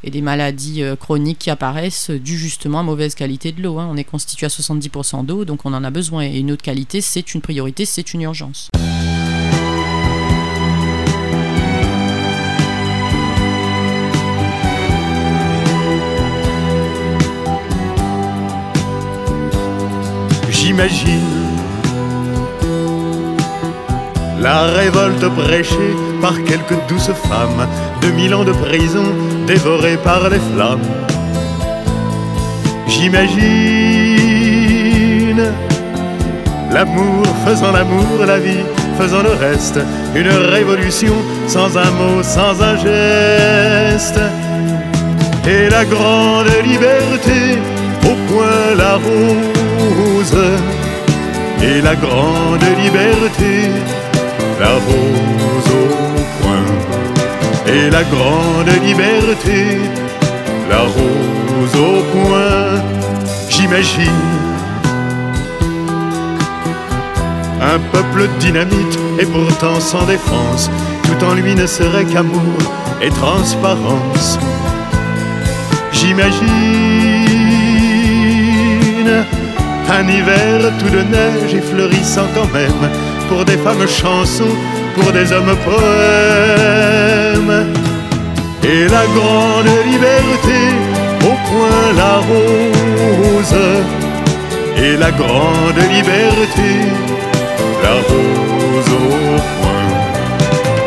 et 0.04 0.10
des 0.10 0.20
maladies 0.20 0.82
chroniques 1.00 1.38
qui 1.38 1.50
apparaissent 1.50 2.10
dû 2.10 2.38
justement 2.38 2.80
à 2.80 2.82
mauvaise 2.82 3.14
qualité 3.14 3.52
de 3.52 3.62
l'eau. 3.62 3.78
Hein. 3.78 3.88
On 3.90 3.96
est 3.96 4.04
constitué 4.04 4.46
à 4.46 4.48
70% 4.48 5.24
d'eau, 5.26 5.44
donc 5.44 5.64
on 5.64 5.72
en 5.74 5.84
a 5.84 5.90
besoin, 5.90 6.22
et 6.22 6.38
une 6.38 6.52
autre 6.52 6.62
qualité, 6.62 7.00
c'est 7.00 7.34
une 7.34 7.40
priorité, 7.40 7.84
c'est 7.84 8.14
une 8.14 8.22
urgence. 8.22 8.70
J'imagine 20.78 21.58
la 24.40 24.62
révolte 24.62 25.28
prêchée 25.34 25.96
par 26.22 26.34
quelques 26.44 26.78
douces 26.88 27.10
femmes 27.28 27.66
de 28.00 28.08
mille 28.12 28.32
ans 28.32 28.44
de 28.44 28.52
prison 28.52 29.02
dévorées 29.46 29.96
par 29.96 30.30
les 30.30 30.38
flammes. 30.38 30.78
J'imagine 32.86 33.38
l'amour 36.72 37.24
faisant 37.44 37.72
l'amour, 37.72 38.24
la 38.24 38.38
vie 38.38 38.64
faisant 39.00 39.22
le 39.22 39.30
reste, 39.30 39.80
une 40.14 40.30
révolution 40.30 41.14
sans 41.48 41.76
un 41.76 41.90
mot, 41.90 42.22
sans 42.22 42.62
un 42.62 42.76
geste, 42.76 44.20
et 45.44 45.68
la 45.68 45.84
grande 45.84 46.46
liberté 46.64 47.58
au 48.04 48.14
point 48.32 48.76
la 48.76 48.94
rose 48.94 49.57
et 51.62 51.80
la 51.80 51.94
grande 51.94 52.62
liberté, 52.82 53.70
la 54.60 54.74
rose 54.74 55.70
au 55.70 55.86
point 56.42 56.66
et 57.66 57.90
la 57.90 58.02
grande 58.04 58.70
liberté, 58.84 59.78
la 60.70 60.80
rose 60.80 61.76
au 61.76 62.02
point, 62.12 62.82
j'imagine. 63.48 64.12
Un 67.60 67.78
peuple 67.92 68.28
dynamite 68.38 68.98
et 69.18 69.26
pourtant 69.26 69.80
sans 69.80 70.06
défense, 70.06 70.70
tout 71.02 71.24
en 71.24 71.34
lui 71.34 71.54
ne 71.54 71.66
serait 71.66 72.04
qu'amour 72.04 72.58
et 73.02 73.10
transparence. 73.10 74.38
J'imagine 75.92 77.08
un 79.90 80.06
hiver 80.08 80.60
tout 80.78 80.90
de 80.90 81.02
neige 81.02 81.54
et 81.54 81.60
fleurissant 81.60 82.26
quand 82.34 82.52
même, 82.52 82.90
pour 83.28 83.44
des 83.44 83.56
femmes 83.56 83.86
chansons, 83.86 84.56
pour 84.94 85.12
des 85.12 85.32
hommes 85.32 85.56
poèmes. 85.64 86.98
Et 88.64 88.84
la 88.88 89.06
grande 89.16 89.70
liberté, 89.86 90.60
au 91.22 91.34
point 91.48 91.92
la 91.96 92.16
rose. 92.30 93.58
Et 94.76 94.96
la 94.96 95.10
grande 95.10 95.80
liberté, 95.90 96.70
la 97.82 97.94
rose 98.08 98.92
au 98.92 99.10
point. 99.58 99.88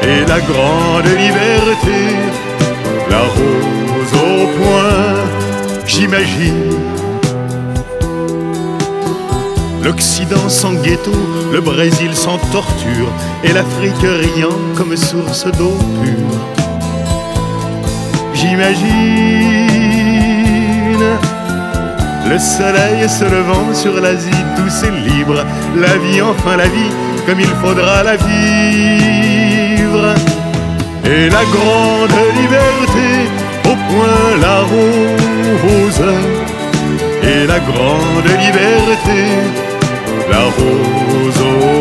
Et 0.04 0.22
la 0.28 0.40
grande 0.40 1.10
liberté, 1.26 2.00
la 3.10 3.22
rose 3.38 4.14
au 4.14 4.48
point, 4.58 5.16
j'imagine 5.86 7.01
L'Occident 9.84 10.48
sans 10.48 10.74
ghetto, 10.74 11.12
le 11.52 11.62
Brésil 11.62 12.14
sans 12.14 12.38
torture, 12.52 13.10
et 13.44 13.52
l'Afrique 13.52 14.02
riant 14.02 14.58
comme 14.76 14.96
source 14.96 15.46
d'eau 15.58 15.78
pure. 16.02 16.40
J'imagine 18.34 19.42
le 22.32 22.40
soleil 22.40 23.10
se 23.10 23.26
levant 23.26 23.74
sur 23.74 24.00
l'Asie 24.00 24.30
douce 24.56 24.84
et 24.84 24.92
libre, 25.10 25.44
la 25.76 25.98
vie 25.98 26.22
enfin 26.22 26.56
la 26.56 26.68
vie 26.68 26.92
comme 27.26 27.42
il 27.42 27.54
faudra 27.62 28.04
la 28.04 28.16
vivre. 28.16 30.16
Et 31.04 31.30
la 31.30 31.44
grande 31.56 32.18
liberté, 32.40 33.28
au 33.66 33.76
point 33.92 34.38
la 34.40 34.62
rose 34.62 36.06
et 37.24 37.48
la 37.48 37.60
grande 37.60 38.30
liberté, 38.40 39.26
la 40.32 40.44
rose 40.46 41.42
au 41.42 41.72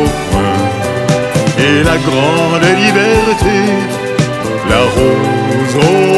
et 1.62 1.82
la 1.82 1.98
grande 1.98 2.64
liberté, 2.84 3.58
la 4.68 4.82
rose 4.94 5.76
au. 5.76 6.10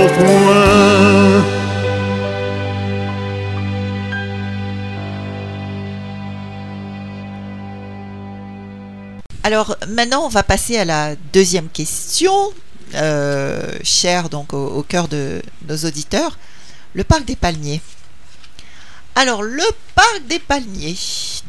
Alors 9.45 9.77
maintenant, 9.89 10.25
on 10.25 10.29
va 10.29 10.45
passer 10.45 10.79
à 10.79 10.85
la 10.85 11.17
deuxième 11.33 11.69
question, 11.69 12.33
euh, 12.95 13.71
chère 13.83 14.29
donc 14.29 14.53
au 14.53 14.83
cœur 14.83 15.09
de 15.09 15.43
nos 15.69 15.77
auditeurs, 15.77 16.39
le 16.95 17.03
parc 17.05 17.25
des 17.25 17.37
Palmiers. 17.37 17.83
Alors 19.15 19.43
le 19.43 19.65
parc 19.95 20.23
des 20.29 20.39
Palmiers, 20.39 20.97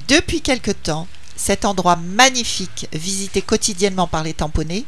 depuis 0.08 0.42
quelque 0.42 0.72
temps, 0.72 1.08
cet 1.36 1.66
endroit 1.66 1.96
magnifique 1.96 2.88
visité 2.94 3.42
quotidiennement 3.42 4.08
par 4.08 4.24
les 4.24 4.34
tamponnés, 4.34 4.86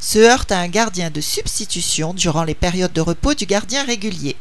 se 0.00 0.18
heurte 0.18 0.52
à 0.52 0.58
un 0.58 0.68
gardien 0.68 1.10
de 1.10 1.20
substitution 1.20 2.14
durant 2.14 2.44
les 2.44 2.54
périodes 2.54 2.92
de 2.92 3.00
repos 3.00 3.34
du 3.34 3.46
gardien 3.46 3.84
régulier. 3.84 4.36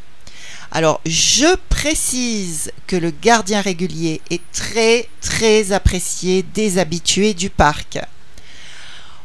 Alors, 0.72 1.00
je 1.06 1.56
précise 1.70 2.72
que 2.88 2.96
le 2.96 3.12
gardien 3.12 3.62
régulier 3.62 4.22
est 4.30 4.42
très 4.52 5.08
très 5.22 5.72
apprécié 5.72 6.44
des 6.44 6.78
habitués 6.78 7.34
du 7.34 7.50
parc. 7.50 8.00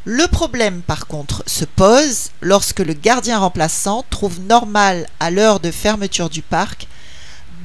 Le 0.05 0.27
problème, 0.27 0.83
par 0.83 1.07
contre, 1.07 1.45
se 1.47 1.64
pose 1.64 2.31
lorsque 2.40 2.81
le 2.81 2.92
gardien 2.92 3.38
remplaçant 3.38 4.05
trouve 4.11 4.40
normal, 4.40 5.09
à 5.21 5.31
l'heure 5.31 5.61
de 5.61 5.71
fermeture 5.71 6.31
du 6.31 6.42
parc, 6.42 6.87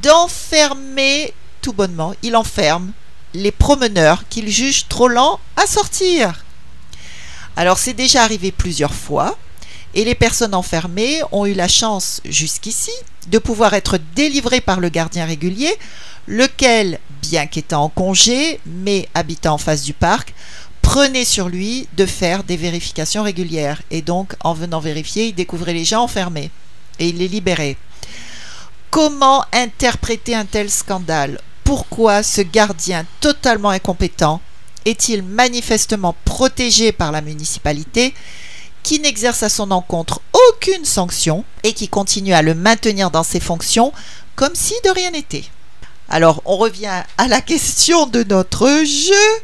d'enfermer 0.01 1.33
tout 1.61 1.73
bonnement, 1.73 2.13
il 2.21 2.35
enferme 2.35 2.91
les 3.37 3.51
promeneurs 3.51 4.23
qu'il 4.29 4.49
juge 4.49 4.87
trop 4.89 5.07
lents 5.07 5.39
à 5.55 5.67
sortir. 5.67 6.43
Alors, 7.55 7.77
c'est 7.77 7.93
déjà 7.93 8.23
arrivé 8.23 8.51
plusieurs 8.51 8.93
fois, 8.93 9.37
et 9.93 10.03
les 10.03 10.15
personnes 10.15 10.55
enfermées 10.55 11.21
ont 11.31 11.45
eu 11.45 11.53
la 11.53 11.67
chance 11.67 12.21
jusqu'ici 12.25 12.91
de 13.27 13.37
pouvoir 13.37 13.73
être 13.73 13.99
délivrées 14.15 14.61
par 14.61 14.79
le 14.79 14.89
gardien 14.89 15.25
régulier, 15.25 15.73
lequel, 16.27 16.99
bien 17.21 17.45
qu'étant 17.45 17.83
en 17.83 17.89
congé, 17.89 18.59
mais 18.65 19.07
habitant 19.13 19.53
en 19.53 19.57
face 19.57 19.83
du 19.83 19.93
parc, 19.93 20.33
prenait 20.81 21.25
sur 21.25 21.47
lui 21.47 21.87
de 21.95 22.05
faire 22.05 22.43
des 22.43 22.57
vérifications 22.57 23.23
régulières. 23.23 23.81
Et 23.91 24.01
donc, 24.01 24.33
en 24.39 24.53
venant 24.53 24.79
vérifier, 24.79 25.27
il 25.27 25.35
découvrait 25.35 25.73
les 25.73 25.85
gens 25.85 26.03
enfermés 26.03 26.49
et 26.99 27.09
il 27.09 27.17
les 27.17 27.27
libérait. 27.27 27.77
Comment 28.89 29.45
interpréter 29.51 30.33
un 30.33 30.45
tel 30.45 30.71
scandale? 30.71 31.39
Pourquoi 31.67 32.23
ce 32.23 32.39
gardien 32.39 33.05
totalement 33.19 33.71
incompétent 33.71 34.39
est-il 34.85 35.21
manifestement 35.21 36.15
protégé 36.23 36.93
par 36.93 37.11
la 37.11 37.19
municipalité 37.19 38.13
qui 38.83 39.01
n'exerce 39.01 39.43
à 39.43 39.49
son 39.49 39.71
encontre 39.71 40.21
aucune 40.47 40.85
sanction 40.85 41.43
et 41.63 41.73
qui 41.73 41.89
continue 41.89 42.31
à 42.31 42.41
le 42.41 42.55
maintenir 42.55 43.11
dans 43.11 43.23
ses 43.23 43.41
fonctions 43.41 43.91
comme 44.37 44.55
si 44.55 44.75
de 44.85 44.91
rien 44.91 45.11
n'était. 45.11 45.43
Alors, 46.07 46.41
on 46.45 46.55
revient 46.55 47.03
à 47.17 47.27
la 47.27 47.41
question 47.41 48.05
de 48.05 48.23
notre 48.23 48.69
jeu. 48.85 49.43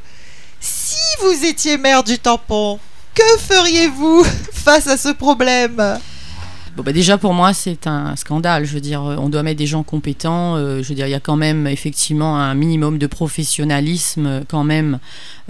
Si 0.62 0.96
vous 1.24 1.44
étiez 1.44 1.78
maire 1.78 2.06
du 2.06 2.20
tampon, 2.20 2.80
que 3.16 3.38
feriez-vous 3.38 4.26
face 4.54 4.88
à 4.88 4.96
ce 4.96 5.10
problème? 5.10 6.00
Bon, 6.76 6.82
bah 6.82 6.92
déjà 6.92 7.20
pour 7.20 7.36
moi 7.36 7.54
c'est 7.54 7.86
un 7.86 8.16
scandale. 8.16 8.66
Je 8.66 8.74
veux 8.74 8.82
dire, 8.82 9.04
on 9.04 9.30
doit 9.30 9.44
mettre 9.44 9.60
des 9.60 9.68
gens 9.68 9.84
compétents. 9.84 10.56
euh, 10.56 10.82
je 10.82 10.90
veux 10.90 10.96
dire, 10.96 11.06
il 11.06 11.12
y 11.12 11.16
a 11.16 11.20
quand 11.20 11.36
même 11.36 11.68
effectivement 11.68 12.40
un 12.40 12.56
minimum 12.56 12.98
de 12.98 13.06
professionnalisme 13.06 14.26
euh, 14.26 14.42
quand 14.48 14.64
même 14.64 14.98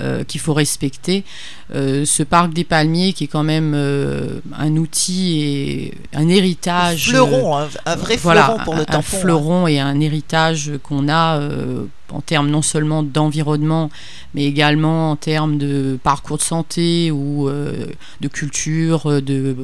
euh, 0.02 0.26
qu'il 0.26 0.42
faut 0.42 0.54
respecter. 0.54 1.24
Euh, 1.76 2.06
ce 2.06 2.22
parc 2.22 2.54
des 2.54 2.64
palmiers 2.64 3.14
qui 3.14 3.24
est 3.24 3.28
quand 3.28 3.42
même 3.44 3.74
euh, 3.76 4.40
un 4.60 4.76
outil 4.78 5.42
et 5.42 5.94
un 6.14 6.28
héritage. 6.30 7.10
Fleuron, 7.10 7.58
un, 7.58 7.68
un 7.88 7.96
vrai 7.96 8.16
voilà, 8.18 8.44
fleuron 8.44 8.64
pour 8.64 8.74
un- 8.76 8.78
le 8.78 8.82
un 8.84 8.86
tampon. 8.86 8.98
hein. 9.18 9.20
fleuron 9.20 9.68
et 9.68 9.80
un 9.80 10.00
héritage 10.00 10.74
qu'on 10.84 11.10
a 11.10 11.40
euh, 11.40 11.86
en 12.12 12.22
termes 12.22 12.50
non 12.52 12.62
seulement 12.62 13.02
d'environnement, 13.02 13.90
mais 14.36 14.44
également 14.46 15.10
en 15.12 15.16
termes 15.16 15.58
de 15.58 15.98
parcours 16.04 16.38
de 16.38 16.44
santé 16.44 17.10
ou 17.10 17.50
euh, 17.50 17.88
de 18.22 18.28
culture. 18.28 19.10
euh, 19.10 19.20
De, 19.22 19.56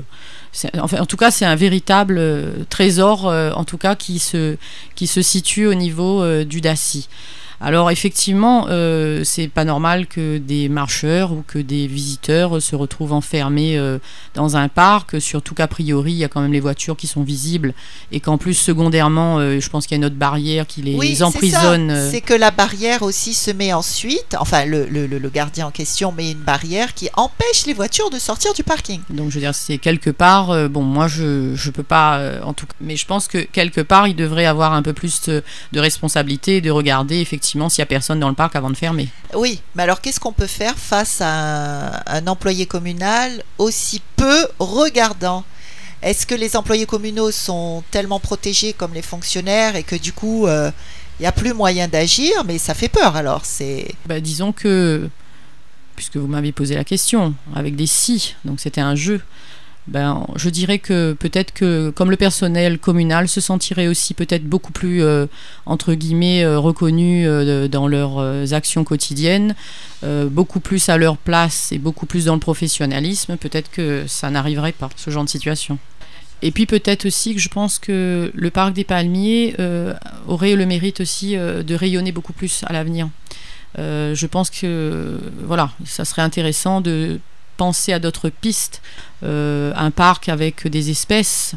en 0.79 1.05
tout 1.05 1.17
cas, 1.17 1.29
c'est 1.29 1.45
un 1.45 1.55
véritable 1.55 2.17
euh, 2.17 2.49
trésor, 2.71 3.27
euh, 3.27 3.51
en 3.53 3.65
tout 3.65 3.77
cas, 3.77 3.93
qui 3.95 4.17
se, 4.17 4.57
qui 4.95 5.05
se 5.05 5.21
situe 5.21 5.67
au 5.67 5.75
niveau 5.75 6.23
euh, 6.23 6.43
du 6.43 6.59
Daci. 6.59 7.07
Alors 7.61 7.91
effectivement, 7.91 8.67
euh, 8.69 9.23
c'est 9.25 9.49
pas 9.49 9.65
normal 9.65 10.07
que 10.07 10.37
des 10.37 10.69
marcheurs 10.69 11.33
ou 11.33 11.43
que 11.45 11.59
des 11.59 11.87
visiteurs 11.87 12.61
se 12.61 12.73
retrouvent 12.73 13.11
enfermés 13.11 13.77
euh, 13.77 13.97
dans 14.33 14.55
un 14.55 14.69
parc, 14.69 15.19
surtout 15.21 15.55
qu'a 15.55 15.67
priori 15.67 16.13
il 16.13 16.17
y 16.19 16.23
a 16.23 16.29
quand 16.29 16.39
même 16.39 16.53
les 16.53 16.61
voitures 16.61 16.95
qui 16.95 17.07
sont 17.07 17.21
visibles 17.21 17.73
et 18.13 18.21
qu'en 18.21 18.37
plus 18.37 18.53
secondairement, 18.53 19.39
euh, 19.39 19.59
je 19.59 19.69
pense 19.69 19.87
qu'il 19.87 19.95
y 19.95 19.99
a 19.99 19.99
une 19.99 20.05
autre 20.05 20.15
barrière 20.15 20.67
qui 20.67 20.81
les 20.81 20.95
Oui, 20.95 21.21
emprisonne. 21.21 21.91
euh, 21.91 22.09
C'est 22.09 22.21
que 22.21 22.33
la 22.33 22.51
barrière 22.51 23.01
aussi 23.03 23.33
se 23.33 23.51
met 23.51 23.73
ensuite, 23.73 24.37
enfin 24.39 24.63
le, 24.63 24.85
le- 24.85 25.05
le- 25.07 25.29
gardien 25.29 25.67
en 25.67 25.71
question 25.71 26.13
met 26.13 26.31
une 26.31 26.39
barrière 26.39 26.93
qui 26.93 27.09
empêche 27.15 27.65
les 27.67 27.73
voitures 27.73 28.09
de 28.09 28.19
sortir 28.19 28.53
du 28.53 28.63
parking. 28.63 29.01
Donc 29.09 29.31
je 29.31 29.35
veux 29.35 29.41
dire, 29.41 29.53
c'est 29.53 29.77
quelque 29.79 30.11
part, 30.11 30.51
euh, 30.51 30.69
bon, 30.69 30.81
moi 30.83 31.07
je 31.09 31.53
je 31.55 31.71
peux 31.71 31.83
pas, 31.83 32.19
euh, 32.19 32.41
en 32.41 32.53
tout 32.53 32.65
cas, 32.67 32.73
mais 32.79 32.95
je 32.95 33.05
pense 33.05 33.27
que 33.27 33.39
quelque 33.39 33.81
part 33.81 34.07
il 34.07 34.15
devrait 34.15 34.45
avoir 34.45 34.71
un 34.73 34.81
peu 34.81 34.93
plus 34.93 35.21
de, 35.27 35.43
de 35.73 35.79
responsabilité 35.81 36.55
et 36.57 36.61
de 36.61 36.71
regarder 36.71 37.17
effectivement 37.19 37.48
s'il 37.69 37.81
y 37.81 37.83
a 37.83 37.87
personne 37.87 38.19
dans 38.19 38.29
le 38.29 38.35
parc 38.35 38.55
avant 38.55 38.69
de 38.69 38.75
fermer. 38.77 39.09
Oui, 39.33 39.61
mais 39.75 39.83
alors 39.83 40.01
qu'est-ce 40.01 40.19
qu'on 40.19 40.33
peut 40.33 40.47
faire 40.47 40.77
face 40.77 41.21
à 41.21 41.27
un, 41.27 42.01
un 42.05 42.27
employé 42.27 42.65
communal 42.65 43.43
aussi 43.57 44.01
peu 44.15 44.47
regardant? 44.59 45.43
Est-ce 46.01 46.25
que 46.25 46.35
les 46.35 46.55
employés 46.55 46.85
communaux 46.85 47.31
sont 47.31 47.83
tellement 47.91 48.19
protégés 48.19 48.73
comme 48.73 48.93
les 48.93 49.01
fonctionnaires 49.01 49.75
et 49.75 49.83
que 49.83 49.95
du 49.95 50.13
coup 50.13 50.47
euh, 50.47 50.71
il 51.19 51.23
n'y 51.23 51.27
a 51.27 51.31
plus 51.31 51.53
moyen 51.53 51.87
d'agir? 51.87 52.31
Mais 52.45 52.57
ça 52.57 52.73
fait 52.73 52.87
peur 52.87 53.15
alors. 53.15 53.41
C'est 53.45 53.93
Bah, 54.05 54.19
disons 54.21 54.53
que, 54.53 55.09
puisque 55.95 56.15
vous 56.15 56.27
m'avez 56.27 56.51
posé 56.53 56.75
la 56.75 56.85
question, 56.85 57.33
avec 57.53 57.75
des 57.75 57.87
si, 57.87 58.35
donc 58.45 58.61
c'était 58.61 58.81
un 58.81 58.95
jeu, 58.95 59.21
ben, 59.89 60.27
je 60.35 60.49
dirais 60.49 60.77
que 60.77 61.13
peut-être 61.13 61.51
que 61.51 61.89
comme 61.89 62.11
le 62.11 62.15
personnel 62.15 62.77
communal 62.77 63.27
se 63.27 63.41
sentirait 63.41 63.87
aussi 63.87 64.13
peut-être 64.13 64.43
beaucoup 64.43 64.71
plus, 64.71 65.01
euh, 65.01 65.25
entre 65.65 65.95
guillemets, 65.95 66.43
euh, 66.43 66.59
reconnu 66.59 67.27
euh, 67.27 67.67
dans 67.67 67.87
leurs 67.87 68.19
euh, 68.19 68.45
actions 68.51 68.83
quotidiennes, 68.83 69.55
beaucoup 70.03 70.61
plus 70.61 70.87
à 70.87 70.97
leur 70.97 71.17
place 71.17 71.73
et 71.73 71.77
beaucoup 71.77 72.05
plus 72.05 72.25
dans 72.25 72.35
le 72.35 72.39
professionnalisme, 72.39 73.35
peut-être 73.35 73.69
que 73.69 74.05
ça 74.07 74.29
n'arriverait 74.29 74.71
pas, 74.71 74.89
ce 74.95 75.09
genre 75.09 75.25
de 75.25 75.29
situation. 75.29 75.77
Et 76.41 76.51
puis 76.51 76.65
peut-être 76.65 77.05
aussi 77.05 77.33
que 77.33 77.41
je 77.41 77.49
pense 77.49 77.79
que 77.79 78.31
le 78.33 78.49
parc 78.49 78.73
des 78.73 78.85
Palmiers 78.85 79.57
aurait 80.25 80.55
le 80.55 80.65
mérite 80.65 81.01
aussi 81.01 81.35
de 81.35 81.75
rayonner 81.75 82.13
beaucoup 82.13 82.31
plus 82.31 82.63
à 82.65 82.71
l'avenir. 82.71 83.09
Je 83.77 84.25
pense 84.25 84.49
que 84.49 85.19
voilà, 85.43 85.71
ça 85.83 86.05
serait 86.05 86.21
intéressant 86.21 86.79
de 86.79 87.19
penser 87.59 87.91
à 87.91 87.99
d'autres 87.99 88.29
pistes, 88.29 88.81
euh, 89.23 89.73
un 89.75 89.91
parc 89.91 90.29
avec 90.29 90.65
des 90.65 90.89
espèces, 90.91 91.55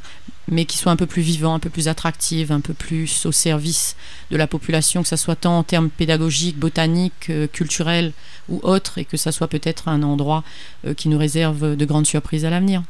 mais 0.49 0.65
qui 0.65 0.77
soit 0.77 0.91
un 0.91 0.97
peu 0.97 1.07
plus 1.07 1.23
vivant, 1.23 1.55
un 1.55 1.61
peu 1.61 1.71
plus 1.71 1.87
attractive, 1.87 2.51
un 2.51 2.61
peu 2.61 2.75
plus 2.75 3.25
au 3.25 3.31
service 3.31 3.95
de 4.33 4.37
la 4.37 4.49
population, 4.49 5.03
que 5.03 5.09
ça 5.09 5.17
soit 5.17 5.37
tant 5.37 5.59
en 5.59 5.63
termes 5.63 5.91
pédagogiques, 5.91 6.59
botaniques, 6.59 7.31
euh, 7.31 7.47
culturels 7.47 8.13
ou 8.49 8.59
autres, 8.65 8.99
et 8.99 9.05
que 9.05 9.17
ça 9.17 9.31
soit 9.31 9.47
peut-être 9.47 9.87
un 9.87 10.03
endroit 10.03 10.43
euh, 10.85 10.93
qui 10.93 11.09
nous 11.09 11.19
réserve 11.19 11.77
de 11.77 11.85
grandes 11.85 12.07
surprises 12.07 12.45
à 12.45 12.51
l'avenir. 12.51 12.83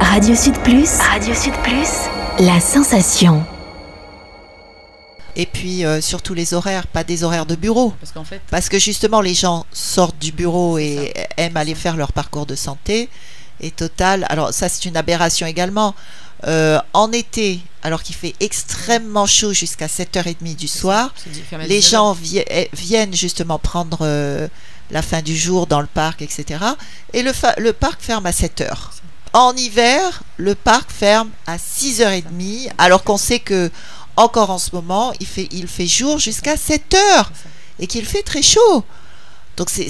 Radio 0.00 0.34
Sud 0.34 0.56
Plus. 0.64 0.88
Radio 0.98 1.34
Sud 1.34 1.52
Plus. 1.62 1.90
La 2.38 2.60
sensation. 2.60 3.44
Et 5.36 5.46
puis 5.46 5.84
euh, 5.84 6.00
surtout 6.00 6.34
les 6.34 6.54
horaires, 6.54 6.86
pas 6.86 7.04
des 7.04 7.22
horaires 7.22 7.46
de 7.46 7.54
bureau. 7.54 7.92
Parce 8.00 8.12
qu'en 8.12 8.24
fait, 8.24 8.40
Parce 8.50 8.68
que 8.68 8.78
justement, 8.78 9.20
les 9.20 9.34
gens 9.34 9.66
sortent 9.72 10.18
du 10.18 10.32
bureau 10.32 10.78
et 10.78 11.12
aiment 11.36 11.56
aller 11.56 11.74
faire 11.74 11.96
leur 11.96 12.12
parcours 12.12 12.46
de 12.46 12.54
santé. 12.56 13.08
Et 13.60 13.70
total, 13.70 14.26
alors 14.28 14.52
ça 14.52 14.68
c'est 14.68 14.84
une 14.86 14.96
aberration 14.96 15.46
également. 15.46 15.94
Euh, 16.46 16.78
en 16.92 17.10
été, 17.12 17.60
alors 17.82 18.02
qu'il 18.02 18.14
fait 18.14 18.34
extrêmement 18.40 19.24
chaud 19.26 19.54
jusqu'à 19.54 19.86
7h30 19.86 20.54
du 20.56 20.68
soir, 20.68 21.14
les 21.66 21.80
gens 21.90 22.12
vi- 22.12 22.44
eh, 22.50 22.68
viennent 22.74 23.14
justement 23.14 23.58
prendre 23.58 23.98
euh, 24.02 24.46
la 24.90 25.00
fin 25.00 25.22
du 25.22 25.34
jour 25.34 25.66
dans 25.66 25.80
le 25.80 25.86
parc, 25.86 26.20
etc. 26.20 26.60
Et 27.14 27.22
le, 27.22 27.32
le 27.56 27.72
parc 27.72 28.02
ferme 28.02 28.26
à 28.26 28.32
7h. 28.32 28.68
En 29.32 29.54
hiver, 29.56 30.22
le 30.36 30.54
parc 30.54 30.90
ferme 30.92 31.30
à 31.46 31.56
6h30, 31.56 32.70
alors 32.78 33.02
qu'on 33.04 33.16
sait 33.18 33.38
que 33.40 33.70
encore 34.16 34.50
en 34.50 34.58
ce 34.58 34.70
moment, 34.74 35.12
il 35.20 35.26
fait, 35.26 35.48
jour 35.86 36.18
jusqu'à 36.18 36.54
7h 36.56 36.96
et 37.78 37.86
qu'il 37.86 38.04
fait 38.04 38.22
très 38.22 38.42
chaud. 38.42 38.84
Donc 39.56 39.70
c'est- 39.70 39.88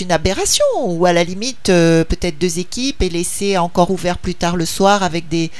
une 0.00 0.12
aberration, 0.12 0.64
ou 0.84 1.06
à 1.06 1.12
la 1.12 1.24
limite, 1.24 1.70
euh, 1.70 2.04
peut-être 2.04 2.38
deux 2.38 2.58
équipes 2.58 3.00
et 3.02 3.08
laisser 3.08 3.56
encore 3.56 3.90
ouvert 3.90 4.18
plus 4.18 4.34
tard 4.34 4.56
le 4.56 4.66
soir 4.66 5.02
avec 5.02 5.28
des, 5.28 5.50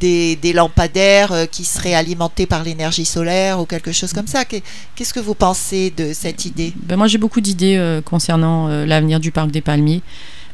des, 0.00 0.36
lampadaires 0.52 1.32
euh, 1.32 1.46
qui 1.46 1.64
seraient 1.64 1.94
alimentés 1.94 2.46
par 2.46 2.62
l'énergie 2.62 3.04
solaire 3.04 3.58
ou 3.60 3.66
quelque 3.66 3.90
chose 3.92 4.12
comme 4.12 4.28
ça. 4.28 4.44
Qu'est- 4.44 4.62
Qu'est-ce 4.94 5.12
que 5.12 5.18
vous 5.20 5.34
pensez 5.34 5.92
de 5.96 6.12
cette 6.12 6.44
idée? 6.44 6.72
Ben, 6.76 6.96
moi, 6.96 7.08
j'ai 7.08 7.18
beaucoup 7.18 7.40
d'idées 7.40 7.76
euh, 7.76 8.00
concernant 8.00 8.68
l'avenir 8.68 9.18
du 9.18 9.32
parc 9.32 9.50
des 9.50 9.60
Palmiers, 9.60 10.02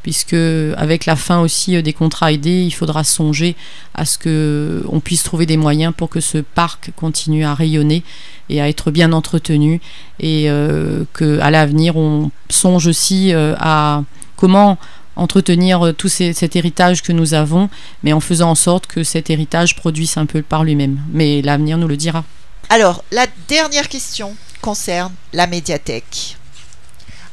puisque 0.03 0.35
avec 0.77 1.05
la 1.05 1.15
fin 1.15 1.39
aussi 1.39 1.75
euh, 1.75 1.81
des 1.81 1.93
contrats 1.93 2.31
aidés, 2.31 2.63
il 2.63 2.71
faudra 2.71 3.03
songer 3.03 3.55
à 3.93 4.05
ce 4.05 4.17
que 4.17 4.83
on 4.89 4.99
puisse 4.99 5.23
trouver 5.23 5.45
des 5.45 5.57
moyens 5.57 5.93
pour 5.95 6.09
que 6.09 6.19
ce 6.19 6.37
parc 6.37 6.91
continue 6.95 7.43
à 7.45 7.53
rayonner 7.53 8.03
et 8.49 8.61
à 8.61 8.69
être 8.69 8.91
bien 8.91 9.11
entretenu, 9.13 9.81
et 10.19 10.49
euh, 10.49 11.03
que 11.13 11.39
à 11.39 11.51
l'avenir, 11.51 11.97
on 11.97 12.31
songe 12.49 12.87
aussi 12.87 13.33
euh, 13.33 13.55
à 13.59 14.03
comment 14.35 14.77
entretenir 15.15 15.87
euh, 15.87 15.93
tout 15.93 16.07
cet 16.09 16.55
héritage 16.55 17.01
que 17.01 17.11
nous 17.11 17.33
avons, 17.33 17.69
mais 18.03 18.13
en 18.13 18.19
faisant 18.19 18.51
en 18.51 18.55
sorte 18.55 18.87
que 18.87 19.03
cet 19.03 19.29
héritage 19.29 19.75
produise 19.75 20.17
un 20.17 20.25
peu 20.25 20.41
par 20.41 20.63
lui-même. 20.63 20.99
Mais 21.11 21.41
l'avenir 21.41 21.77
nous 21.77 21.87
le 21.87 21.97
dira. 21.97 22.23
Alors, 22.69 23.03
la 23.11 23.25
dernière 23.47 23.89
question 23.89 24.35
concerne 24.61 25.13
la 25.33 25.47
médiathèque. 25.47 26.37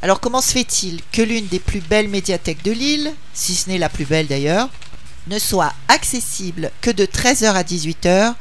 Alors, 0.04 0.20
comment 0.20 0.42
se 0.42 0.52
fait-il 0.52 1.00
que 1.12 1.22
l'une 1.22 1.46
des 1.46 1.58
plus 1.58 1.80
belles 1.80 2.08
médiathèques 2.08 2.62
de 2.62 2.72
l'île, 2.72 3.10
si 3.32 3.54
ce 3.54 3.70
n'est 3.70 3.78
la 3.78 3.88
plus 3.88 4.04
belle 4.04 4.26
d'ailleurs, 4.26 4.68
ne 5.28 5.38
soit 5.38 5.72
accessible 5.88 6.70
que 6.82 6.90
de 6.90 7.06
13h 7.06 7.46
à 7.54 7.62
18h 7.62 8.34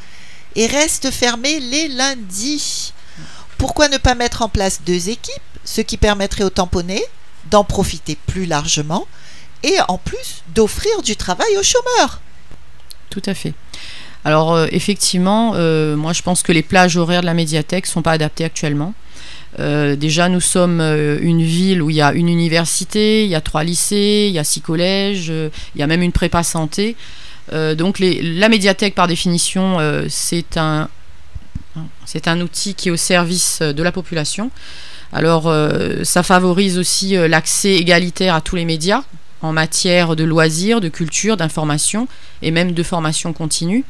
et 0.57 0.67
reste 0.67 1.09
fermée 1.09 1.61
les 1.61 1.87
lundis? 1.87 2.91
Pourquoi 3.57 3.87
ne 3.87 3.97
pas 3.97 4.13
mettre 4.13 4.41
en 4.41 4.49
place 4.49 4.81
deux 4.85 5.07
équipes, 5.07 5.41
ce 5.63 5.79
qui 5.79 5.95
permettrait 5.95 6.43
aux 6.43 6.49
tamponnés 6.49 7.01
d'en 7.49 7.63
profiter 7.63 8.17
plus 8.27 8.45
largement 8.45 9.07
et 9.63 9.77
en 9.87 9.97
plus 9.97 10.43
d'offrir 10.53 11.01
du 11.01 11.15
travail 11.15 11.55
aux 11.57 11.63
chômeurs? 11.63 12.19
Tout 13.09 13.23
à 13.25 13.33
fait. 13.33 13.53
Alors 14.25 14.53
euh, 14.53 14.67
effectivement, 14.71 15.53
euh, 15.55 15.95
moi 15.95 16.11
je 16.11 16.23
pense 16.23 16.43
que 16.43 16.51
les 16.51 16.61
plages 16.61 16.97
horaires 16.97 17.21
de 17.21 17.25
la 17.25 17.33
médiathèque 17.33 17.85
sont 17.85 18.01
pas 18.01 18.11
adaptées 18.11 18.43
actuellement. 18.43 18.93
Euh, 19.59 19.95
déjà, 19.95 20.29
nous 20.29 20.41
sommes 20.41 20.81
euh, 20.81 21.17
une 21.21 21.43
ville 21.43 21.81
où 21.81 21.89
il 21.89 21.95
y 21.95 22.01
a 22.01 22.13
une 22.13 22.29
université, 22.29 23.23
il 23.23 23.29
y 23.29 23.35
a 23.35 23.41
trois 23.41 23.63
lycées, 23.63 24.25
il 24.29 24.33
y 24.33 24.39
a 24.39 24.43
six 24.43 24.61
collèges, 24.61 25.27
euh, 25.29 25.49
il 25.75 25.81
y 25.81 25.83
a 25.83 25.87
même 25.87 26.01
une 26.01 26.11
prépa 26.11 26.43
santé. 26.43 26.95
Donc 27.51 27.99
la 27.99 28.47
médiathèque, 28.47 28.95
par 28.95 29.05
définition, 29.05 29.77
c'est 30.07 30.55
un, 30.57 30.87
outil 32.39 32.73
qui 32.73 32.87
est 32.87 32.91
au 32.91 32.95
service 32.95 33.61
de 33.61 33.83
la 33.83 33.91
population. 33.91 34.49
Alors 35.11 35.53
ça 36.03 36.23
favorise 36.23 36.77
aussi 36.77 37.15
l'accès 37.27 37.75
égalitaire 37.75 38.33
à 38.33 38.39
tous 38.39 38.55
les 38.55 38.63
médias 38.63 39.03
en 39.41 39.51
matière 39.51 40.15
de 40.15 40.23
loisirs, 40.23 40.79
de 40.79 40.87
culture, 40.87 41.35
d'information 41.35 42.07
et 42.41 42.49
même 42.49 42.71
de 42.71 42.81
formation 42.81 43.33
continue. 43.33 43.83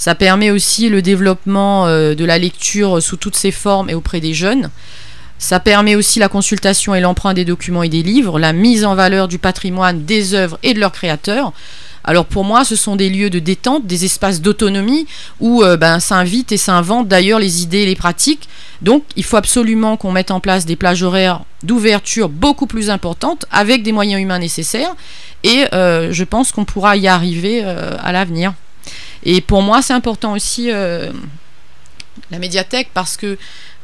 Ça 0.00 0.14
permet 0.14 0.50
aussi 0.50 0.88
le 0.88 1.02
développement 1.02 1.86
euh, 1.86 2.14
de 2.14 2.24
la 2.24 2.38
lecture 2.38 3.02
sous 3.02 3.18
toutes 3.18 3.36
ses 3.36 3.50
formes 3.50 3.90
et 3.90 3.94
auprès 3.94 4.20
des 4.20 4.32
jeunes. 4.32 4.70
Ça 5.38 5.60
permet 5.60 5.94
aussi 5.94 6.18
la 6.18 6.28
consultation 6.28 6.94
et 6.94 7.00
l'emprunt 7.00 7.34
des 7.34 7.44
documents 7.44 7.82
et 7.82 7.90
des 7.90 8.02
livres, 8.02 8.38
la 8.38 8.54
mise 8.54 8.86
en 8.86 8.94
valeur 8.94 9.28
du 9.28 9.38
patrimoine, 9.38 10.06
des 10.06 10.32
œuvres 10.32 10.58
et 10.62 10.72
de 10.72 10.80
leurs 10.80 10.92
créateurs. 10.92 11.52
Alors 12.02 12.24
pour 12.24 12.44
moi, 12.44 12.64
ce 12.64 12.76
sont 12.76 12.96
des 12.96 13.10
lieux 13.10 13.28
de 13.28 13.40
détente, 13.40 13.86
des 13.86 14.06
espaces 14.06 14.40
d'autonomie 14.40 15.06
où 15.38 15.62
euh, 15.62 15.76
ben, 15.76 16.00
s'invitent 16.00 16.52
et 16.52 16.56
s'inventent 16.56 17.08
d'ailleurs 17.08 17.38
les 17.38 17.62
idées 17.62 17.80
et 17.80 17.86
les 17.86 17.94
pratiques. 17.94 18.48
Donc 18.80 19.04
il 19.16 19.24
faut 19.24 19.36
absolument 19.36 19.98
qu'on 19.98 20.12
mette 20.12 20.30
en 20.30 20.40
place 20.40 20.64
des 20.64 20.76
plages 20.76 21.02
horaires 21.02 21.42
d'ouverture 21.62 22.30
beaucoup 22.30 22.66
plus 22.66 22.88
importantes 22.88 23.44
avec 23.50 23.82
des 23.82 23.92
moyens 23.92 24.22
humains 24.22 24.38
nécessaires 24.38 24.96
et 25.44 25.66
euh, 25.74 26.10
je 26.10 26.24
pense 26.24 26.52
qu'on 26.52 26.64
pourra 26.64 26.96
y 26.96 27.06
arriver 27.06 27.62
à 27.62 28.12
l'avenir. 28.12 28.54
Et 29.24 29.40
pour 29.40 29.62
moi, 29.62 29.82
c'est 29.82 29.92
important 29.92 30.32
aussi 30.32 30.70
euh, 30.70 31.12
la 32.30 32.38
médiathèque 32.38 32.90
parce 32.94 33.16
que 33.16 33.38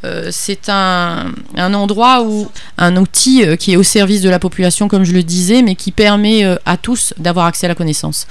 euh, 0.04 0.28
c'est 0.30 0.68
un, 0.68 1.32
un 1.56 1.74
endroit 1.74 2.22
où 2.22 2.50
un 2.78 2.96
outil 2.96 3.44
euh, 3.44 3.56
qui 3.56 3.72
est 3.72 3.76
au 3.76 3.82
service 3.82 4.22
de 4.22 4.30
la 4.30 4.38
population, 4.38 4.88
comme 4.88 5.04
je 5.04 5.12
le 5.12 5.22
disais, 5.22 5.62
mais 5.62 5.74
qui 5.74 5.92
permet 5.92 6.44
à 6.64 6.76
tous 6.76 7.12
d'avoir 7.18 7.46
accès 7.46 7.66
à 7.66 7.68
la 7.68 7.74
connaissance. 7.74 8.26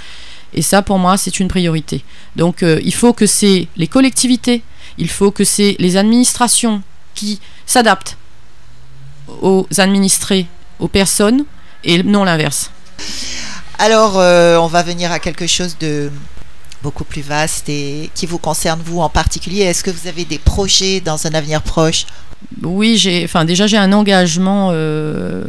Et 0.54 0.62
ça, 0.62 0.82
pour 0.82 1.00
moi, 1.00 1.18
c'est 1.18 1.39
une 1.39 1.48
priorité. 1.48 2.04
Donc, 2.36 2.62
il 2.62 2.94
faut 2.94 3.12
que 3.12 3.26
c'est 3.26 3.68
les 3.76 3.88
collectivités, 3.88 4.63
il 4.98 5.10
faut 5.10 5.32
que 5.32 5.44
c'est 5.44 5.76
les 5.80 5.98
administrations 5.98 6.82
qui 7.13 7.41
s'adaptent 7.65 8.15
aux 9.41 9.68
administrés, 9.78 10.46
aux 10.80 10.88
personnes, 10.88 11.44
et 11.84 12.04
non 12.04 12.24
l'inverse. 12.24 12.72
Alors, 13.80 14.15
on 14.15 14.68
va 14.68 14.82
venir 14.82 15.12
à 15.12 15.20
quelque 15.20 15.46
chose 15.46 15.78
de 15.78 16.10
beaucoup 16.86 17.04
plus 17.04 17.24
vaste 17.24 17.67
et 17.67 18.12
qui 18.13 18.28
vous 18.28 18.38
concerne 18.38 18.80
vous 18.86 19.00
en 19.00 19.10
particulier. 19.10 19.62
Est-ce 19.62 19.84
que 19.84 19.89
vous 19.89 20.08
avez 20.08 20.24
des 20.24 20.38
projets 20.38 21.02
dans 21.02 21.26
un 21.26 21.34
avenir 21.34 21.63
proche? 21.63 22.06
Oui, 22.62 22.95
j'ai, 22.95 23.24
enfin 23.24 23.43
déjà 23.43 23.65
j'ai 23.65 23.78
un 23.78 23.91
engagement 23.91 24.69
euh, 24.71 25.45